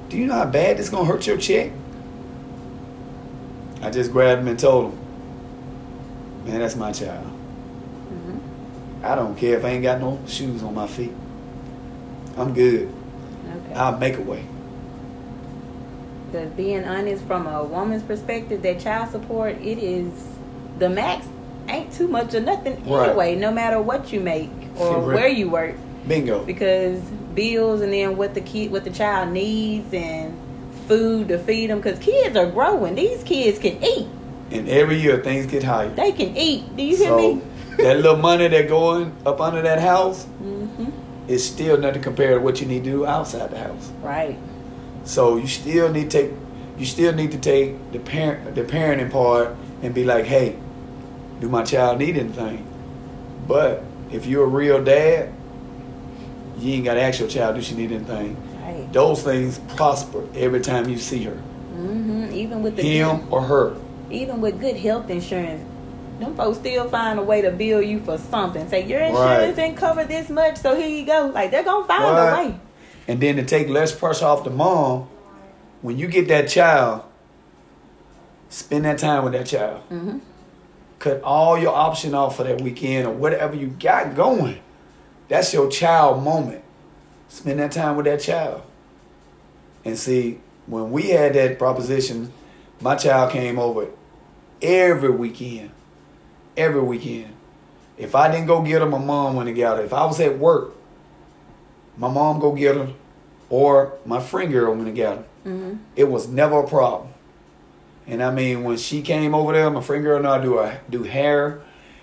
Do 0.08 0.16
you 0.16 0.26
know 0.26 0.34
how 0.34 0.46
bad 0.46 0.78
this 0.78 0.88
gonna 0.88 1.04
hurt 1.04 1.26
your 1.26 1.36
check? 1.36 1.72
I 3.82 3.90
just 3.90 4.10
grabbed 4.10 4.42
him 4.42 4.48
and 4.48 4.58
told 4.58 4.92
him, 4.92 5.00
Man, 6.46 6.60
that's 6.60 6.76
my 6.76 6.92
child. 6.92 7.26
Mm-hmm. 7.26 9.04
I 9.04 9.14
don't 9.14 9.36
care 9.36 9.58
if 9.58 9.64
I 9.64 9.70
ain't 9.70 9.82
got 9.82 10.00
no 10.00 10.20
shoes 10.26 10.62
on 10.62 10.74
my 10.74 10.86
feet. 10.86 11.12
I'm 12.36 12.54
good. 12.54 12.92
Okay. 13.48 13.74
I'll 13.74 13.98
make 13.98 14.16
a 14.16 14.22
way. 14.22 14.46
Because 16.26 16.50
being 16.52 16.84
honest, 16.84 17.24
from 17.24 17.46
a 17.46 17.64
woman's 17.64 18.02
perspective, 18.02 18.62
that 18.62 18.80
child 18.80 19.10
support, 19.10 19.56
it 19.60 19.78
is 19.78 20.12
the 20.78 20.88
max 20.88 21.26
ain't 21.86 21.96
too 21.96 22.08
much 22.08 22.34
or 22.34 22.40
nothing 22.40 22.82
Right. 22.86 23.08
anyway, 23.10 23.34
no 23.36 23.50
matter 23.50 23.80
what 23.80 24.12
you 24.12 24.20
make 24.20 24.50
or 24.78 25.00
Right. 25.00 25.14
where 25.14 25.28
you 25.28 25.48
work. 25.50 25.74
Bingo. 26.06 26.44
Because 26.44 27.00
bills 27.34 27.80
and 27.80 27.92
then 27.92 28.16
what 28.16 28.34
the 28.34 28.40
kid, 28.40 28.70
what 28.70 28.84
the 28.84 28.90
child 28.90 29.30
needs 29.32 29.92
and 29.92 30.32
food 30.86 31.28
to 31.28 31.38
feed 31.38 31.70
them. 31.70 31.78
Because 31.80 31.98
kids 31.98 32.36
are 32.36 32.46
growing. 32.46 32.94
These 32.94 33.22
kids 33.24 33.58
can 33.58 33.82
eat. 33.82 34.06
And 34.50 34.68
every 34.68 35.00
year 35.00 35.18
things 35.18 35.46
get 35.46 35.64
higher. 35.64 35.88
They 35.90 36.12
can 36.12 36.36
eat. 36.36 36.76
Do 36.76 36.82
you 36.82 36.96
hear 36.96 37.08
So 37.08 37.16
me? 37.16 37.40
that 37.78 37.96
little 37.96 38.16
money 38.16 38.46
that 38.48 38.68
going 38.68 39.12
up 39.24 39.40
under 39.40 39.62
that 39.62 39.80
house 39.80 40.24
hmm 40.24 40.90
is 41.28 41.44
still 41.44 41.76
nothing 41.76 42.00
compared 42.02 42.38
to 42.38 42.40
what 42.40 42.60
you 42.60 42.66
need 42.68 42.84
to 42.84 42.90
do 42.90 43.04
outside 43.06 43.50
the 43.50 43.58
house. 43.58 43.90
Right. 44.00 44.38
So 45.04 45.36
you 45.36 45.48
still 45.48 45.90
need 45.92 46.08
to 46.12 46.22
take 46.22 46.30
you 46.78 46.86
still 46.86 47.12
need 47.12 47.32
to 47.32 47.38
take 47.38 47.74
the 47.90 47.98
parent 47.98 48.54
the 48.54 48.62
parenting 48.62 49.10
part 49.10 49.56
and 49.82 49.92
be 49.92 50.04
like, 50.04 50.24
hey, 50.26 50.54
do 51.40 51.48
my 51.48 51.62
child 51.64 51.98
need 51.98 52.16
anything? 52.16 52.66
But 53.46 53.82
if 54.10 54.26
you're 54.26 54.44
a 54.44 54.48
real 54.48 54.82
dad, 54.82 55.32
you 56.58 56.74
ain't 56.74 56.84
gotta 56.84 57.00
ask 57.02 57.20
your 57.20 57.28
child, 57.28 57.56
do 57.56 57.62
she 57.62 57.74
need 57.74 57.92
anything? 57.92 58.36
Right. 58.62 58.92
Those 58.92 59.22
things 59.22 59.58
prosper 59.76 60.24
every 60.34 60.60
time 60.60 60.88
you 60.88 60.98
see 60.98 61.24
her. 61.24 61.36
Mm-hmm. 61.74 62.32
Even 62.32 62.62
with 62.62 62.76
the 62.76 62.82
Him 62.82 63.30
or 63.32 63.42
her. 63.42 63.76
even 64.10 64.40
with 64.40 64.58
good 64.60 64.76
health 64.76 65.10
insurance, 65.10 65.62
them 66.18 66.34
folks 66.34 66.58
still 66.58 66.88
find 66.88 67.18
a 67.18 67.22
way 67.22 67.42
to 67.42 67.50
bill 67.50 67.82
you 67.82 68.00
for 68.00 68.16
something. 68.16 68.66
Say 68.68 68.86
your 68.86 69.00
Right. 69.00 69.08
insurance 69.10 69.56
didn't 69.56 69.76
cover 69.76 70.04
this 70.04 70.30
much, 70.30 70.56
so 70.56 70.74
here 70.74 70.88
you 70.88 71.04
go. 71.04 71.30
Like 71.34 71.50
they're 71.50 71.62
gonna 71.64 71.86
find 71.86 72.04
Right. 72.16 72.28
a 72.46 72.48
way. 72.48 72.54
And 73.08 73.20
then 73.20 73.36
to 73.36 73.44
take 73.44 73.68
less 73.68 73.94
pressure 73.94 74.24
off 74.24 74.42
the 74.44 74.50
mom, 74.50 75.06
when 75.82 75.98
you 75.98 76.06
get 76.08 76.26
that 76.28 76.48
child, 76.48 77.02
spend 78.48 78.84
that 78.86 78.98
time 78.98 79.24
with 79.24 79.32
that 79.34 79.46
child. 79.46 79.80
hmm 79.88 80.18
cut 81.06 81.22
all 81.22 81.56
your 81.58 81.74
option 81.74 82.14
off 82.14 82.36
for 82.36 82.44
that 82.44 82.60
weekend 82.60 83.06
or 83.06 83.12
whatever 83.12 83.54
you 83.54 83.68
got 83.68 84.14
going. 84.16 84.58
That's 85.28 85.52
your 85.54 85.70
child 85.70 86.22
moment. 86.22 86.62
Spend 87.28 87.58
that 87.60 87.72
time 87.72 87.96
with 87.96 88.06
that 88.06 88.20
child. 88.20 88.62
And 89.84 89.96
see, 89.98 90.40
when 90.66 90.90
we 90.90 91.10
had 91.10 91.34
that 91.34 91.58
proposition, 91.58 92.32
my 92.80 92.96
child 92.96 93.32
came 93.32 93.58
over 93.58 93.86
every 94.60 95.10
weekend. 95.10 95.70
Every 96.56 96.80
weekend. 96.80 97.32
If 97.96 98.14
I 98.14 98.30
didn't 98.30 98.46
go 98.46 98.62
get 98.62 98.80
her, 98.82 98.86
my 98.88 98.98
mom 98.98 99.36
went 99.36 99.48
and 99.48 99.56
got 99.56 99.78
her. 99.78 99.84
If 99.84 99.92
I 99.92 100.04
was 100.06 100.20
at 100.20 100.38
work, 100.38 100.72
my 101.96 102.08
mom 102.08 102.40
go 102.40 102.52
get 102.52 102.74
her, 102.76 102.92
or 103.48 103.92
my 104.04 104.20
friend 104.20 104.52
girl 104.52 104.74
went 104.74 104.88
and 104.88 104.96
got 104.96 105.16
her. 105.18 105.24
hmm 105.44 105.74
It 105.94 106.04
was 106.10 106.28
never 106.28 106.60
a 106.60 106.66
problem. 106.68 107.08
And 108.06 108.22
I 108.22 108.30
mean, 108.30 108.62
when 108.62 108.76
she 108.76 109.02
came 109.02 109.34
over 109.34 109.52
there, 109.52 109.68
my 109.70 109.80
friend 109.80 110.04
girl 110.04 110.18
and 110.18 110.26
I 110.26 110.40
do 110.40 110.56
her 110.56 110.80
do 110.88 111.02
hair. 111.02 111.60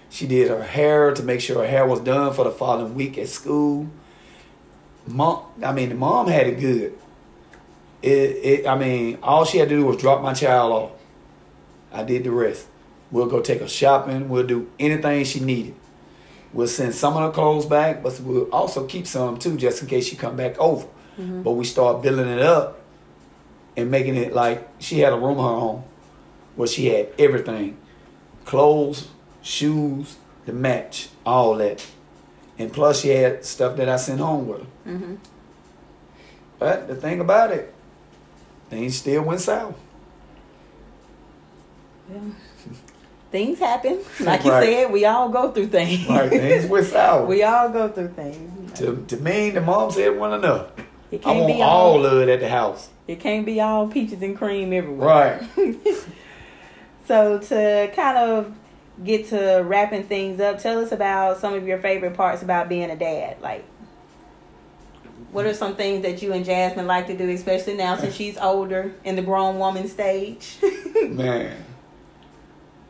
She 0.09 0.27
did 0.27 0.49
her 0.49 0.63
hair 0.63 1.13
to 1.13 1.23
make 1.23 1.41
sure 1.41 1.59
her 1.59 1.67
hair 1.67 1.87
was 1.87 2.01
done 2.01 2.33
for 2.33 2.43
the 2.43 2.51
following 2.51 2.93
week 2.93 3.17
at 3.17 3.29
school. 3.29 3.87
Mom, 5.07 5.45
I 5.63 5.71
mean, 5.71 5.89
the 5.89 5.95
mom 5.95 6.27
had 6.27 6.47
it 6.47 6.59
good. 6.59 6.93
It, 8.01 8.09
it, 8.09 8.67
I 8.67 8.77
mean, 8.77 9.17
all 9.23 9.45
she 9.45 9.57
had 9.57 9.69
to 9.69 9.75
do 9.75 9.85
was 9.85 9.97
drop 9.97 10.21
my 10.21 10.33
child 10.33 10.71
off. 10.71 10.91
I 11.91 12.03
did 12.03 12.25
the 12.25 12.31
rest. 12.31 12.67
We'll 13.11 13.27
go 13.27 13.39
take 13.41 13.61
her 13.61 13.67
shopping. 13.67 14.27
We'll 14.27 14.45
do 14.45 14.69
anything 14.79 15.23
she 15.23 15.39
needed. 15.39 15.75
We'll 16.51 16.67
send 16.67 16.93
some 16.93 17.15
of 17.15 17.23
her 17.23 17.31
clothes 17.31 17.65
back, 17.65 18.03
but 18.03 18.19
we'll 18.19 18.51
also 18.51 18.85
keep 18.85 19.07
some 19.07 19.39
too, 19.39 19.57
just 19.57 19.81
in 19.81 19.87
case 19.87 20.07
she 20.07 20.15
come 20.15 20.35
back 20.35 20.59
over. 20.59 20.85
Mm-hmm. 21.17 21.43
But 21.43 21.51
we 21.51 21.65
start 21.65 22.01
building 22.01 22.27
it 22.27 22.39
up 22.39 22.81
and 23.77 23.89
making 23.89 24.15
it 24.15 24.33
like 24.33 24.67
she 24.79 24.99
had 24.99 25.13
a 25.13 25.17
room 25.17 25.39
of 25.39 25.45
her 25.45 25.51
own 25.51 25.83
where 26.55 26.67
she 26.67 26.87
had 26.87 27.09
everything 27.19 27.77
clothes, 28.45 29.07
shoes, 29.41 30.17
the 30.45 30.53
match, 30.53 31.09
all 31.25 31.55
that. 31.55 31.85
And 32.59 32.71
plus, 32.71 33.01
she 33.01 33.09
had 33.09 33.43
stuff 33.45 33.77
that 33.77 33.87
I 33.89 33.95
sent 33.95 34.19
home 34.19 34.47
with 34.47 34.59
her. 34.61 34.65
hmm 34.97 35.15
But 36.59 36.87
the 36.87 36.95
thing 36.95 37.19
about 37.19 37.51
it, 37.51 37.73
things 38.69 38.97
still 38.97 39.23
went 39.23 39.41
south. 39.41 39.75
Yeah. 42.11 42.19
Things 43.31 43.59
happen. 43.59 43.99
Like 44.19 44.43
you 44.43 44.51
said, 44.51 44.91
we 44.91 45.05
all 45.05 45.29
go 45.29 45.51
through 45.51 45.67
things. 45.67 46.07
Right, 46.07 46.29
things 46.29 46.65
went 46.67 46.85
south. 46.97 47.27
we 47.27 47.41
all 47.43 47.69
go 47.69 47.89
through 47.89 48.09
things. 48.09 48.77
to, 48.79 49.03
to 49.07 49.17
me, 49.17 49.49
the 49.49 49.61
mom 49.61 49.89
said 49.91 50.09
one 50.17 50.33
enough. 50.33 50.67
It 51.11 51.21
can't 51.23 51.39
want 51.39 51.47
be 51.53 51.61
all, 51.61 51.93
all 51.97 52.05
of 52.05 52.21
it 52.21 52.29
at 52.29 52.39
the 52.39 52.49
house. 52.49 52.89
it 53.07 53.19
can't 53.19 53.45
be 53.45 53.59
all 53.61 53.87
peaches 53.87 54.21
and 54.21 54.37
cream 54.37 54.73
everywhere. 54.73 55.39
Right. 55.57 55.75
So 57.05 57.39
to 57.39 57.91
kind 57.95 58.17
of 58.17 58.55
get 59.03 59.27
to 59.29 59.63
wrapping 59.65 60.03
things 60.03 60.39
up, 60.39 60.59
tell 60.59 60.79
us 60.79 60.91
about 60.91 61.39
some 61.39 61.53
of 61.53 61.67
your 61.67 61.79
favorite 61.79 62.13
parts 62.13 62.41
about 62.41 62.69
being 62.69 62.89
a 62.89 62.95
dad. 62.95 63.37
Like, 63.41 63.65
what 65.31 65.45
are 65.45 65.53
some 65.53 65.75
things 65.75 66.03
that 66.03 66.21
you 66.21 66.31
and 66.33 66.45
Jasmine 66.45 66.87
like 66.87 67.07
to 67.07 67.17
do, 67.17 67.29
especially 67.29 67.75
now 67.75 67.97
since 67.97 68.13
she's 68.13 68.37
older 68.37 68.93
in 69.03 69.15
the 69.15 69.21
grown 69.21 69.57
woman 69.57 69.87
stage? 69.87 70.57
Man, 71.03 71.63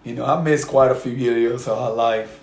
you 0.04 0.14
know, 0.14 0.26
I 0.26 0.42
missed 0.42 0.68
quite 0.68 0.92
a 0.92 0.96
few 0.96 1.14
years 1.14 1.68
of 1.68 1.78
her 1.78 1.96
life 1.96 2.42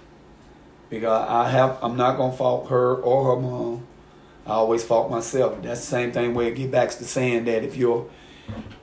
because 0.88 1.28
I 1.28 1.50
have. 1.50 1.78
I'm 1.82 1.96
not 1.96 2.16
gonna 2.16 2.36
fault 2.36 2.70
her 2.70 2.96
or 2.96 3.36
her 3.36 3.40
mom. 3.40 3.86
I 4.46 4.52
always 4.52 4.82
fault 4.82 5.10
myself. 5.10 5.62
That's 5.62 5.80
the 5.80 5.86
same 5.86 6.12
thing 6.12 6.34
where 6.34 6.48
it 6.48 6.56
get 6.56 6.70
back 6.70 6.90
to 6.90 7.04
saying 7.04 7.44
that 7.44 7.62
if 7.62 7.76
you're 7.76 8.08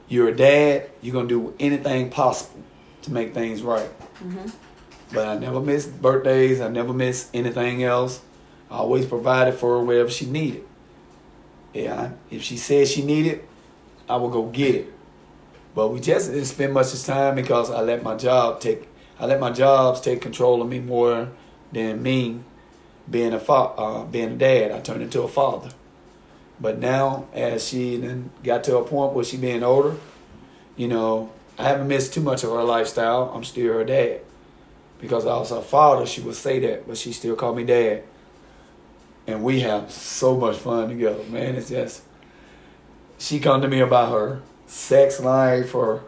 you're 0.08 0.30
a 0.30 0.36
dad, 0.36 0.89
you're 1.02 1.13
gonna 1.13 1.28
do 1.28 1.56
anything 1.60 2.12
possible 2.12 2.63
to 3.08 3.13
make 3.13 3.34
things 3.34 3.62
right. 3.62 3.89
hmm 4.20 4.48
But 5.13 5.28
I 5.28 5.38
never 5.38 5.60
missed 5.60 6.02
birthdays. 6.02 6.62
I 6.62 6.67
never 6.67 6.93
missed 6.93 7.30
anything 7.34 7.84
else. 7.84 8.22
I 8.70 8.78
always 8.78 9.06
provided 9.06 9.56
for 9.56 9.78
her 9.78 9.84
whatever 9.84 10.10
she 10.10 10.26
needed. 10.26 10.63
Yeah, 11.74 12.12
if 12.30 12.41
she 12.43 12.58
said 12.58 12.88
she 12.88 13.04
needed, 13.04 13.43
I 14.10 14.15
would 14.17 14.32
go 14.32 14.46
get 14.48 14.76
it. 14.76 14.93
But 15.76 15.89
we 15.89 16.00
just 16.00 16.32
didn't 16.32 16.46
spend 16.46 16.74
much 16.74 16.93
of 16.93 17.04
time 17.04 17.36
because 17.36 17.70
I 17.70 17.82
let 17.82 18.04
my 18.04 18.15
job 18.15 18.60
take. 18.60 18.88
I 19.20 19.26
let 19.26 19.39
my 19.39 19.52
jobs 19.52 20.02
take 20.02 20.22
control 20.22 20.62
of 20.62 20.67
me 20.70 20.80
more 20.80 21.30
than 21.72 22.02
me 22.02 22.39
being 23.10 23.34
a 23.34 23.39
fa- 23.39 23.74
uh, 23.78 24.04
being 24.06 24.32
a 24.34 24.36
dad. 24.36 24.72
I 24.72 24.80
turned 24.80 25.02
into 25.04 25.22
a 25.22 25.28
father. 25.28 25.70
But 26.60 26.80
now, 26.80 27.28
as 27.34 27.67
she 27.67 27.98
then 27.98 28.32
got 28.43 28.63
to 28.65 28.78
a 28.78 28.84
point 28.84 29.13
where 29.13 29.24
she 29.24 29.38
being 29.38 29.63
older, 29.63 29.96
you 30.76 30.88
know, 30.88 31.32
I 31.58 31.63
haven't 31.63 31.88
missed 31.88 32.13
too 32.13 32.22
much 32.22 32.43
of 32.43 32.52
her 32.52 32.63
lifestyle. 32.63 33.32
I'm 33.34 33.43
still 33.43 33.74
her 33.74 33.84
dad 33.84 34.22
because 35.02 35.26
I 35.26 35.36
was 35.38 35.50
her 35.50 35.62
father, 35.62 36.06
she 36.06 36.22
would 36.22 36.36
say 36.36 36.60
that, 36.60 36.88
but 36.88 36.98
she 36.98 37.12
still 37.12 37.36
called 37.36 37.58
me 37.58 37.63
dad. 37.63 38.04
And 39.26 39.43
we 39.43 39.60
have 39.62 39.91
so 39.91 40.38
much 40.38 40.58
fun 40.58 40.89
together, 40.89 41.24
man. 41.30 41.56
It's 41.56 41.70
just 41.70 42.04
she 43.17 43.39
come 43.39 43.62
to 43.62 43.67
me 43.67 43.80
about 43.80 44.12
her 44.12 44.41
sex 44.67 45.20
life 45.20 45.74
or 45.76 46.04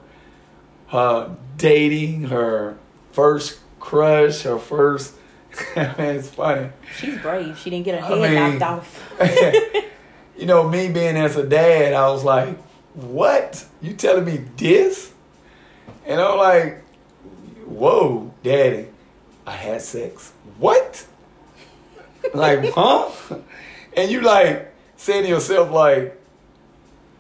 her 0.90 1.36
dating, 1.58 2.24
her 2.26 2.78
first 3.12 3.60
crush, 3.80 4.44
her 4.44 4.58
first 4.60 5.16
man, 5.76 5.96
it's 6.16 6.30
funny. 6.30 6.70
She's 6.98 7.18
brave. 7.20 7.58
She 7.58 7.70
didn't 7.72 7.86
get 7.86 8.00
her 8.02 8.06
I 8.14 8.18
head 8.18 8.52
mean- 8.52 8.60
knocked 8.60 8.62
off. 8.62 9.14
you 10.38 10.46
know, 10.46 10.70
me 10.70 10.90
being 10.90 11.18
as 11.18 11.36
a 11.36 11.46
dad, 11.46 11.94
I 11.94 12.10
was 12.12 12.24
like, 12.24 12.56
What? 12.94 13.66
You 13.82 13.94
telling 13.94 14.26
me 14.26 14.38
this? 14.58 15.12
And 16.10 16.20
I'm 16.20 16.38
like, 16.40 16.84
Whoa, 17.66 18.34
daddy, 18.44 18.88
I 19.46 19.52
had 19.52 19.82
sex. 19.82 20.34
What? 20.58 21.06
like, 22.34 22.72
huh? 22.76 23.12
And 23.96 24.12
you 24.12 24.22
like 24.22 24.74
saying 24.98 25.24
to 25.24 25.30
yourself, 25.30 25.72
like, 25.72 26.20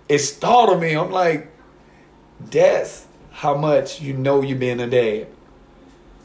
it 0.09 0.17
startled 0.19 0.81
me. 0.81 0.95
I'm 0.95 1.11
like, 1.11 1.51
that's 2.39 3.05
how 3.31 3.55
much 3.55 4.01
you 4.01 4.13
know 4.13 4.41
you 4.41 4.55
being 4.55 4.79
a 4.79 4.87
dad. 4.87 5.27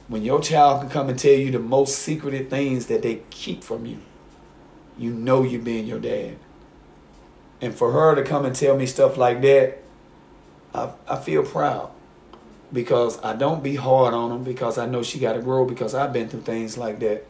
When 0.09 0.25
your 0.25 0.41
child 0.41 0.81
can 0.81 0.91
come 0.91 1.09
and 1.11 1.19
tell 1.19 1.33
you 1.33 1.51
the 1.51 1.59
most 1.59 1.99
secretive 1.99 2.49
things 2.49 2.87
that 2.87 3.03
they 3.03 3.21
keep 3.29 3.63
from 3.63 3.85
you, 3.85 3.99
you 4.97 5.11
know 5.11 5.43
you 5.43 5.59
being 5.59 5.87
your 5.87 6.01
dad. 6.01 6.39
And 7.61 7.75
for 7.75 7.93
her 7.93 8.15
to 8.15 8.23
come 8.23 8.47
and 8.47 8.57
tell 8.57 8.77
me 8.77 8.87
stuff 8.87 9.19
like 9.19 9.43
that, 9.43 9.83
I, 10.75 10.93
I 11.07 11.17
feel 11.17 11.43
proud 11.43 11.91
because 12.75 13.23
I 13.25 13.35
don't 13.35 13.63
be 13.63 13.77
hard 13.77 14.13
on 14.13 14.31
them 14.31 14.45
because 14.45 14.77
I 14.77 14.87
know 14.87 15.03
she 15.03 15.21
got 15.21 15.35
to 15.35 15.41
grow 15.41 15.65
because 15.65 15.95
I've 15.95 16.13
been 16.13 16.29
through 16.29 16.43
things 16.43 16.77
like 16.77 16.99
that. 16.99 17.25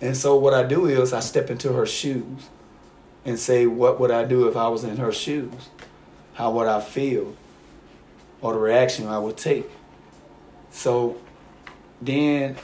And 0.00 0.16
so 0.16 0.36
what 0.36 0.52
I 0.52 0.64
do 0.64 0.86
is 0.86 1.12
I 1.12 1.20
step 1.20 1.50
into 1.50 1.72
her 1.72 1.86
shoes 1.86 2.48
and 3.24 3.38
say, 3.38 3.66
what 3.66 3.98
would 4.00 4.10
I 4.10 4.24
do 4.24 4.48
if 4.48 4.56
I 4.56 4.68
was 4.68 4.84
in 4.84 4.96
her 4.96 5.12
shoes? 5.12 5.70
How 6.34 6.50
would 6.50 6.66
I 6.66 6.80
feel? 6.80 7.36
Or 8.40 8.52
the 8.52 8.58
reaction 8.58 9.06
I 9.06 9.18
would 9.18 9.36
take. 9.36 9.70
So 10.70 11.16
then 12.02 12.56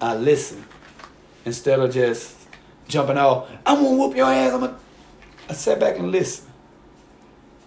I 0.00 0.14
listen 0.14 0.64
instead 1.44 1.78
of 1.80 1.92
just 1.92 2.36
jumping 2.88 3.18
out. 3.18 3.48
I'm 3.66 3.82
gonna 3.82 3.96
whoop 3.96 4.16
your 4.16 4.26
ass. 4.26 4.52
I'm 4.52 4.60
gonna. 4.60 4.78
I 5.48 5.52
sat 5.52 5.78
back 5.78 5.98
and 5.98 6.10
listen. 6.10 6.46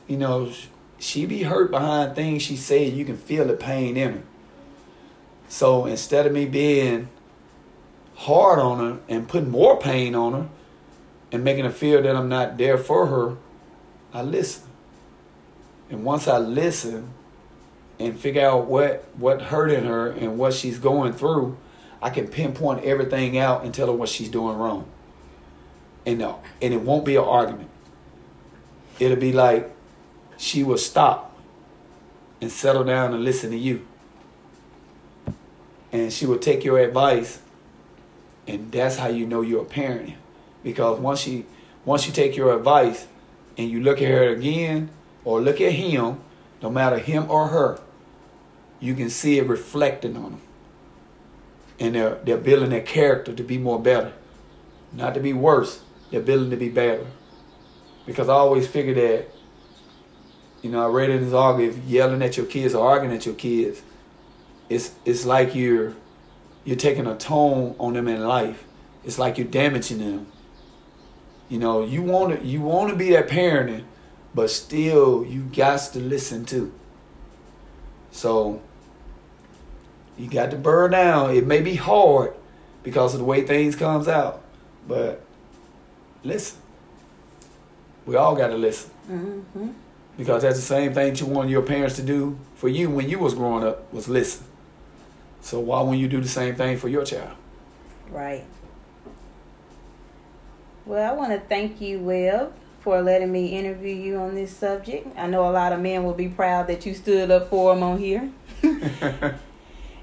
You 0.08 0.18
know, 0.18 0.52
she 1.04 1.26
be 1.26 1.44
hurt 1.44 1.70
behind 1.70 2.16
things 2.16 2.42
she 2.42 2.56
said. 2.56 2.94
You 2.94 3.04
can 3.04 3.18
feel 3.18 3.46
the 3.46 3.54
pain 3.54 3.98
in 3.98 4.13
her. 4.13 4.24
So 5.50 5.86
instead 5.86 6.26
of 6.26 6.32
me 6.32 6.46
being 6.46 7.10
hard 8.16 8.58
on 8.58 8.80
her 8.80 9.00
and 9.10 9.28
putting 9.28 9.52
more 9.52 9.78
pain 9.80 10.16
on 10.16 10.34
her 10.34 10.50
and 11.32 11.44
making 11.44 11.66
her 11.66 11.72
feel 11.72 12.02
that 12.02 12.16
I'm 12.16 12.30
not 12.30 12.58
there 12.58 12.78
for 12.78 13.08
her, 13.08 13.36
I 14.13 14.22
listen. 14.22 14.63
And 15.89 16.06
once 16.06 16.28
I 16.28 16.38
listen 16.38 17.10
and 18.00 18.18
figure 18.18 18.48
out 18.48 18.66
what 18.66 19.06
what 19.18 19.42
hurting 19.42 19.84
her 19.84 20.10
and 20.10 20.38
what 20.38 20.54
she's 20.54 20.80
going 20.80 21.13
through, 21.13 21.58
I 22.02 22.12
can 22.12 22.30
pinpoint 22.30 22.86
everything 22.86 23.38
out 23.38 23.66
and 23.66 23.74
tell 23.74 23.88
her 23.88 23.94
what 23.94 24.08
she's 24.08 24.30
doing 24.30 24.58
wrong. 24.58 24.88
And 26.06 26.20
no, 26.20 26.42
and 26.62 26.74
it 26.74 26.82
won't 26.82 27.04
be 27.04 27.18
an 27.18 27.24
argument. 27.24 27.70
It'll 29.00 29.18
be 29.18 29.34
like 29.34 29.74
she 30.38 30.63
will 30.63 30.78
stop 30.78 31.38
and 32.41 32.52
settle 32.52 32.84
down 32.84 33.13
and 33.13 33.24
listen 33.24 33.52
to 33.52 33.58
you. 33.58 33.86
And 35.91 36.12
she 36.12 36.26
will 36.26 36.39
take 36.39 36.63
your 36.63 36.80
advice 36.80 37.39
and 38.48 38.72
that's 38.72 38.98
how 38.98 39.08
you 39.08 39.26
know 39.26 39.41
you're 39.41 39.62
a 39.62 39.65
parent. 39.65 40.15
Because 40.63 41.00
once 41.00 41.28
you 41.28 41.46
once 41.86 42.08
you 42.08 42.13
take 42.13 42.36
your 42.36 42.56
advice 42.56 43.08
and 43.58 43.69
you 43.69 43.82
look 43.82 44.02
at 44.02 44.08
her 44.08 44.30
again 44.30 44.89
or 45.26 45.41
look 45.41 45.60
at 45.60 45.74
him, 45.74 46.19
no 46.62 46.69
matter 46.69 46.98
him 46.98 47.30
or 47.30 47.48
her, 47.48 47.80
you 48.80 48.96
can 48.96 49.10
see 49.10 49.38
it 49.38 49.48
reflecting 49.48 50.15
on 50.15 50.24
them. 50.24 50.41
And 51.80 51.96
they're, 51.96 52.15
they're 52.24 52.38
building 52.38 52.69
their 52.69 52.82
character 52.82 53.34
to 53.34 53.43
be 53.43 53.58
more 53.58 53.82
better. 53.82 54.13
Not 54.93 55.13
to 55.15 55.19
be 55.19 55.34
worse, 55.34 55.82
they're 56.10 56.22
building 56.22 56.52
to 56.52 56.58
be 56.58 56.69
better. 56.69 57.06
Because 58.06 58.30
I 58.30 58.34
always 58.34 58.67
figure 58.67 58.93
that, 58.93 59.30
you 60.63 60.69
know, 60.69 60.86
I 60.86 60.88
read 60.88 61.10
in 61.10 61.23
this 61.23 61.34
article, 61.34 61.69
if 61.69 61.78
yelling 61.86 62.23
at 62.23 62.38
your 62.38 62.45
kids 62.45 62.73
or 62.73 62.88
arguing 62.88 63.15
at 63.15 63.26
your 63.26 63.36
kids, 63.36 63.84
it's 64.69 64.93
it's 65.06 65.26
like 65.26 65.54
you're 65.54 65.93
you're 66.63 66.78
taking 66.78 67.06
a 67.06 67.15
tone 67.17 67.76
on 67.78 67.93
them 67.93 68.08
in 68.08 68.26
life. 68.26 68.63
It's 69.04 69.19
like 69.19 69.38
you're 69.38 69.45
damaging 69.45 69.99
them. 69.99 70.28
You 71.49 71.60
know, 71.60 71.84
you 71.84 72.02
want 72.02 72.39
to 72.39 72.45
you 72.45 72.62
want 72.62 72.89
to 72.91 72.95
be 72.95 73.12
that 73.12 73.28
parenting, 73.28 73.84
but 74.34 74.49
still 74.49 75.26
you 75.26 75.41
got 75.41 75.82
to 75.91 75.99
listen 75.99 76.45
to. 76.45 76.73
So 78.12 78.62
you 80.17 80.30
got 80.30 80.49
to 80.52 80.58
burn 80.58 80.91
down. 80.91 81.36
It 81.36 81.45
may 81.45 81.62
be 81.62 81.76
hard 81.76 82.34
because 82.84 83.13
of 83.13 83.19
the 83.19 83.26
way 83.26 83.41
things 83.45 83.76
comes 83.76 84.08
out, 84.08 84.41
but 84.88 85.21
listen. 86.23 86.60
We 88.06 88.15
all 88.15 88.36
got 88.36 88.47
to 88.47 88.58
listen. 88.58 88.91
Mm-hmm. 89.10 89.69
Because 90.17 90.43
that's 90.43 90.58
the 90.58 90.62
same 90.62 90.93
thing 90.93 91.15
you 91.15 91.26
want 91.26 91.49
your 91.49 91.63
parents 91.63 91.95
to 91.95 92.04
do 92.04 92.38
for 92.56 92.69
you 92.69 92.89
when 92.89 93.10
you 93.10 93.19
was 93.19 93.34
growing 93.34 93.63
up 93.63 93.91
was 93.91 94.08
listen. 94.08 94.45
So 95.41 95.60
why 95.60 95.82
wouldn't 95.82 95.99
you 95.99 96.08
do 96.08 96.21
the 96.21 96.28
same 96.28 96.56
thing 96.56 96.78
for 96.78 96.88
your 96.88 97.04
child? 97.04 97.36
Right. 98.10 98.45
Well, 100.86 101.12
I 101.12 101.15
want 101.15 101.32
to 101.32 101.39
thank 101.39 101.82
you, 101.82 101.99
Webb, 101.99 102.54
for 102.82 103.02
letting 103.02 103.32
me 103.32 103.58
interview 103.58 103.95
you 103.95 104.17
on 104.17 104.36
this 104.36 104.56
subject. 104.56 105.08
I 105.17 105.28
know 105.28 105.49
a 105.49 105.52
lot 105.52 105.73
of 105.73 105.80
men 105.80 106.04
will 106.04 106.13
be 106.13 106.28
proud 106.28 106.67
that 106.67 106.86
you 106.86 106.93
stood 106.93 107.32
up 107.32 107.49
for 107.49 107.73
them 107.73 107.84
on 107.84 107.97
here. 107.97 108.30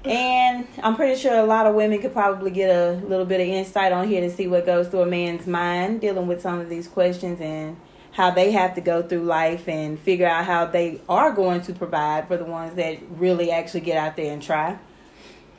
and 0.05 0.67
I'm 0.81 0.95
pretty 0.95 1.19
sure 1.19 1.35
a 1.35 1.43
lot 1.43 1.67
of 1.67 1.75
women 1.75 2.01
could 2.01 2.13
probably 2.13 2.51
get 2.51 2.69
a 2.69 2.93
little 3.05 3.25
bit 3.25 3.41
of 3.41 3.47
insight 3.47 3.91
on 3.91 4.07
here 4.07 4.21
to 4.21 4.29
see 4.29 4.47
what 4.47 4.65
goes 4.65 4.87
through 4.87 5.01
a 5.01 5.05
man's 5.05 5.45
mind 5.45 6.01
dealing 6.01 6.27
with 6.27 6.41
some 6.41 6.59
of 6.59 6.69
these 6.69 6.87
questions 6.87 7.39
and 7.39 7.77
how 8.11 8.31
they 8.31 8.51
have 8.51 8.75
to 8.75 8.81
go 8.81 9.01
through 9.01 9.23
life 9.23 9.67
and 9.67 9.99
figure 9.99 10.27
out 10.27 10.45
how 10.45 10.65
they 10.65 11.01
are 11.07 11.31
going 11.31 11.61
to 11.61 11.73
provide 11.73 12.27
for 12.27 12.37
the 12.37 12.45
ones 12.45 12.75
that 12.75 12.99
really 13.11 13.51
actually 13.51 13.81
get 13.81 13.97
out 13.97 14.15
there 14.15 14.33
and 14.33 14.41
try. 14.41 14.77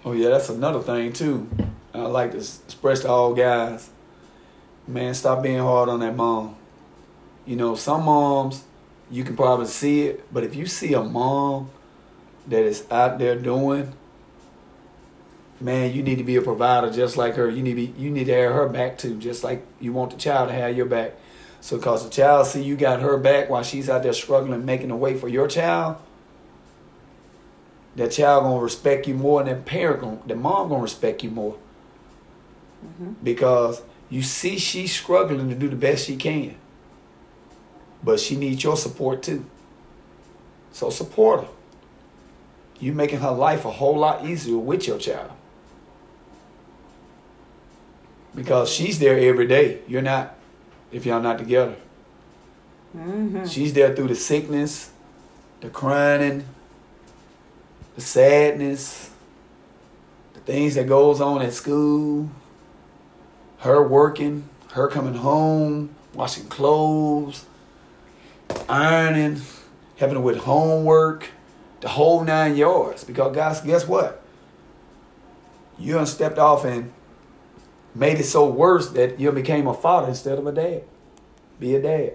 Oh 0.04 0.12
yeah, 0.12 0.28
that's 0.28 0.48
another 0.48 0.80
thing 0.80 1.12
too. 1.12 1.48
I 1.94 2.00
like 2.00 2.32
to 2.32 2.38
express 2.38 3.00
to 3.00 3.08
all 3.08 3.34
guys 3.34 3.90
man, 4.86 5.14
stop 5.14 5.42
being 5.42 5.58
hard 5.58 5.88
on 5.88 6.00
that 6.00 6.16
mom. 6.16 6.56
You 7.46 7.56
know, 7.56 7.74
some 7.74 8.04
moms, 8.04 8.64
you 9.10 9.24
can 9.24 9.36
probably 9.36 9.66
see 9.66 10.02
it, 10.02 10.32
but 10.32 10.44
if 10.44 10.54
you 10.54 10.66
see 10.66 10.94
a 10.94 11.02
mom 11.02 11.70
that 12.46 12.62
is 12.62 12.84
out 12.90 13.18
there 13.18 13.36
doing, 13.36 13.92
man, 15.60 15.92
you 15.92 16.02
need 16.02 16.18
to 16.18 16.24
be 16.24 16.36
a 16.36 16.42
provider 16.42 16.90
just 16.90 17.16
like 17.16 17.34
her. 17.34 17.48
You 17.48 17.62
need 17.62 17.70
to 17.70 17.86
be, 17.86 17.94
you 18.00 18.10
need 18.10 18.24
to 18.24 18.34
have 18.34 18.52
her 18.52 18.68
back 18.68 18.98
too, 18.98 19.18
just 19.18 19.44
like 19.44 19.64
you 19.80 19.92
want 19.92 20.12
the 20.12 20.16
child 20.16 20.48
to 20.48 20.54
have 20.54 20.76
your 20.76 20.86
back. 20.86 21.14
So, 21.62 21.78
cause 21.78 22.02
the 22.02 22.10
child 22.10 22.48
see 22.48 22.60
you 22.60 22.74
got 22.74 23.00
her 23.00 23.16
back 23.16 23.48
while 23.48 23.62
she's 23.62 23.88
out 23.88 24.02
there 24.02 24.12
struggling, 24.12 24.66
making 24.66 24.90
a 24.90 24.96
way 24.96 25.16
for 25.16 25.28
your 25.28 25.46
child. 25.46 25.96
That 27.94 28.10
child 28.10 28.42
gonna 28.42 28.60
respect 28.60 29.06
you 29.06 29.14
more, 29.14 29.40
and 29.40 29.48
that 29.48 29.64
parent 29.64 30.00
gonna, 30.00 30.18
the 30.26 30.34
mom 30.34 30.68
gonna 30.68 30.82
respect 30.82 31.22
you 31.22 31.30
more. 31.30 31.56
Mm-hmm. 32.84 33.12
Because 33.22 33.80
you 34.10 34.22
see, 34.22 34.58
she's 34.58 34.92
struggling 34.92 35.48
to 35.50 35.54
do 35.54 35.68
the 35.68 35.76
best 35.76 36.06
she 36.06 36.16
can. 36.16 36.56
But 38.02 38.18
she 38.18 38.34
needs 38.34 38.64
your 38.64 38.76
support 38.76 39.22
too. 39.22 39.46
So 40.72 40.90
support 40.90 41.44
her. 41.44 41.48
You 42.80 42.92
making 42.92 43.20
her 43.20 43.30
life 43.30 43.64
a 43.64 43.70
whole 43.70 43.96
lot 43.96 44.26
easier 44.26 44.58
with 44.58 44.88
your 44.88 44.98
child. 44.98 45.30
Because 48.34 48.68
she's 48.68 48.98
there 48.98 49.16
every 49.16 49.46
day. 49.46 49.78
You're 49.86 50.02
not, 50.02 50.36
if 50.92 51.06
y'all 51.06 51.20
not 51.20 51.38
together. 51.38 51.76
Mm-hmm. 52.96 53.46
She's 53.46 53.72
there 53.72 53.94
through 53.94 54.08
the 54.08 54.14
sickness, 54.14 54.90
the 55.60 55.68
crying, 55.68 56.44
the 57.94 58.00
sadness, 58.00 59.10
the 60.34 60.40
things 60.40 60.74
that 60.74 60.86
goes 60.86 61.20
on 61.20 61.42
at 61.42 61.54
school, 61.54 62.30
her 63.58 63.86
working, 63.86 64.48
her 64.72 64.88
coming 64.88 65.14
home, 65.14 65.94
washing 66.14 66.48
clothes, 66.48 67.46
ironing, 68.68 69.40
helping 69.96 70.22
with 70.22 70.38
homework, 70.38 71.30
the 71.80 71.88
whole 71.88 72.22
nine 72.24 72.56
yards. 72.56 73.04
Because 73.04 73.34
guys, 73.34 73.60
guess 73.62 73.86
what? 73.86 74.22
You 75.78 75.94
done 75.94 76.06
stepped 76.06 76.38
off 76.38 76.64
and 76.64 76.92
made 77.94 78.18
it 78.18 78.24
so 78.24 78.48
worse 78.48 78.90
that 78.90 79.20
you 79.20 79.30
became 79.32 79.66
a 79.66 79.74
father 79.74 80.08
instead 80.08 80.38
of 80.38 80.46
a 80.46 80.52
dad. 80.52 80.84
Be 81.60 81.74
a 81.76 81.82
dad. 81.82 82.14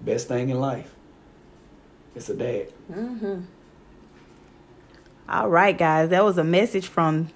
Best 0.00 0.28
thing 0.28 0.48
in 0.48 0.58
life. 0.58 0.94
It's 2.14 2.28
a 2.28 2.34
dad. 2.34 2.72
Mm-hmm. 2.90 3.42
All 5.28 5.48
right, 5.48 5.76
guys. 5.76 6.10
That 6.10 6.24
was 6.24 6.38
a 6.38 6.44
message 6.44 6.86
from 6.86 7.30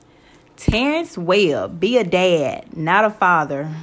Terrence 0.57 1.17
Webb, 1.17 1.79
be 1.79 1.99
a 1.99 2.05
dad, 2.05 2.77
not 2.77 3.05
a 3.05 3.11
father. 3.11 3.75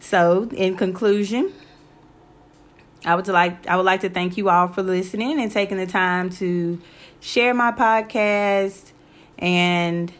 So, 0.00 0.48
in 0.52 0.76
conclusion, 0.76 1.52
I 3.04 3.14
would 3.14 3.28
like 3.28 3.66
I 3.66 3.76
would 3.76 3.84
like 3.84 4.00
to 4.00 4.08
thank 4.08 4.36
you 4.36 4.48
all 4.48 4.68
for 4.68 4.82
listening 4.82 5.40
and 5.40 5.52
taking 5.52 5.76
the 5.76 5.86
time 5.86 6.30
to 6.30 6.80
share 7.20 7.54
my 7.54 7.72
podcast 7.72 8.92
and 9.38 10.12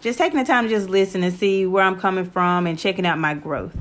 just 0.00 0.18
taking 0.18 0.38
the 0.38 0.44
time 0.44 0.64
to 0.64 0.70
just 0.70 0.88
listen 0.88 1.22
and 1.22 1.34
see 1.34 1.66
where 1.66 1.82
I'm 1.82 1.98
coming 1.98 2.28
from 2.28 2.66
and 2.66 2.78
checking 2.78 3.06
out 3.06 3.18
my 3.18 3.34
growth. 3.34 3.76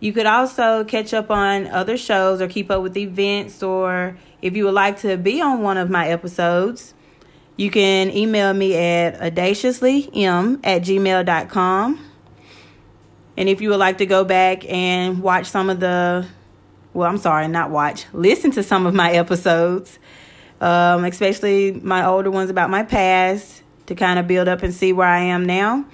You 0.00 0.12
could 0.12 0.26
also 0.26 0.84
catch 0.84 1.14
up 1.14 1.30
on 1.30 1.66
other 1.68 1.96
shows 1.96 2.40
or 2.40 2.48
keep 2.48 2.70
up 2.70 2.82
with 2.82 2.96
events 2.96 3.62
or 3.62 4.16
if 4.42 4.54
you 4.56 4.64
would 4.64 4.74
like 4.74 5.00
to 5.00 5.16
be 5.16 5.40
on 5.40 5.62
one 5.62 5.78
of 5.78 5.88
my 5.90 6.08
episodes, 6.08 6.94
you 7.56 7.70
can 7.70 8.10
email 8.10 8.52
me 8.52 8.76
at 8.76 9.18
audaciouslym 9.20 10.60
at 10.62 10.82
gmail.com. 10.82 12.10
And 13.38 13.48
if 13.48 13.60
you 13.60 13.70
would 13.70 13.78
like 13.78 13.98
to 13.98 14.06
go 14.06 14.24
back 14.24 14.68
and 14.70 15.22
watch 15.22 15.46
some 15.46 15.70
of 15.70 15.80
the, 15.80 16.26
well, 16.92 17.08
I'm 17.08 17.18
sorry, 17.18 17.48
not 17.48 17.70
watch, 17.70 18.06
listen 18.12 18.50
to 18.52 18.62
some 18.62 18.86
of 18.86 18.94
my 18.94 19.12
episodes, 19.12 19.98
um, 20.60 21.04
especially 21.04 21.72
my 21.72 22.04
older 22.06 22.30
ones 22.30 22.50
about 22.50 22.70
my 22.70 22.82
past 22.82 23.62
to 23.86 23.94
kind 23.94 24.18
of 24.18 24.26
build 24.26 24.48
up 24.48 24.62
and 24.62 24.74
see 24.74 24.92
where 24.92 25.08
I 25.08 25.20
am 25.20 25.44
now. 25.44 25.84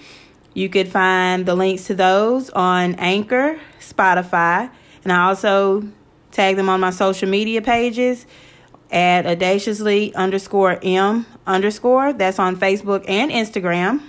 You 0.54 0.68
could 0.68 0.88
find 0.88 1.46
the 1.46 1.54
links 1.54 1.86
to 1.86 1.94
those 1.94 2.50
on 2.50 2.94
Anchor, 2.96 3.58
Spotify, 3.80 4.70
and 5.02 5.12
I 5.12 5.28
also 5.28 5.84
tag 6.30 6.56
them 6.56 6.68
on 6.68 6.80
my 6.80 6.90
social 6.90 7.28
media 7.28 7.62
pages 7.62 8.26
at 8.90 9.26
audaciously 9.26 10.14
underscore 10.14 10.78
M 10.82 11.26
underscore. 11.46 12.12
That's 12.12 12.38
on 12.38 12.56
Facebook 12.56 13.04
and 13.08 13.30
Instagram. 13.30 14.02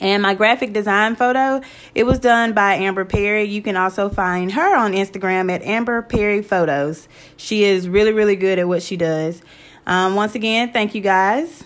And 0.00 0.22
my 0.22 0.34
graphic 0.34 0.74
design 0.74 1.16
photo, 1.16 1.62
it 1.94 2.04
was 2.04 2.18
done 2.18 2.52
by 2.52 2.74
Amber 2.74 3.06
Perry. 3.06 3.44
You 3.44 3.62
can 3.62 3.76
also 3.76 4.10
find 4.10 4.52
her 4.52 4.76
on 4.76 4.92
Instagram 4.92 5.50
at 5.50 5.62
Amber 5.62 6.02
Perry 6.02 6.42
Photos. 6.42 7.08
She 7.38 7.64
is 7.64 7.88
really, 7.88 8.12
really 8.12 8.36
good 8.36 8.58
at 8.58 8.68
what 8.68 8.82
she 8.82 8.98
does. 8.98 9.40
Um, 9.86 10.14
once 10.14 10.34
again, 10.34 10.72
thank 10.72 10.94
you 10.94 11.00
guys. 11.00 11.64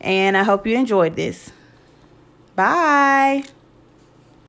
And 0.00 0.36
I 0.36 0.42
hope 0.42 0.66
you 0.66 0.76
enjoyed 0.76 1.16
this. 1.16 1.52
Bye. 2.54 3.44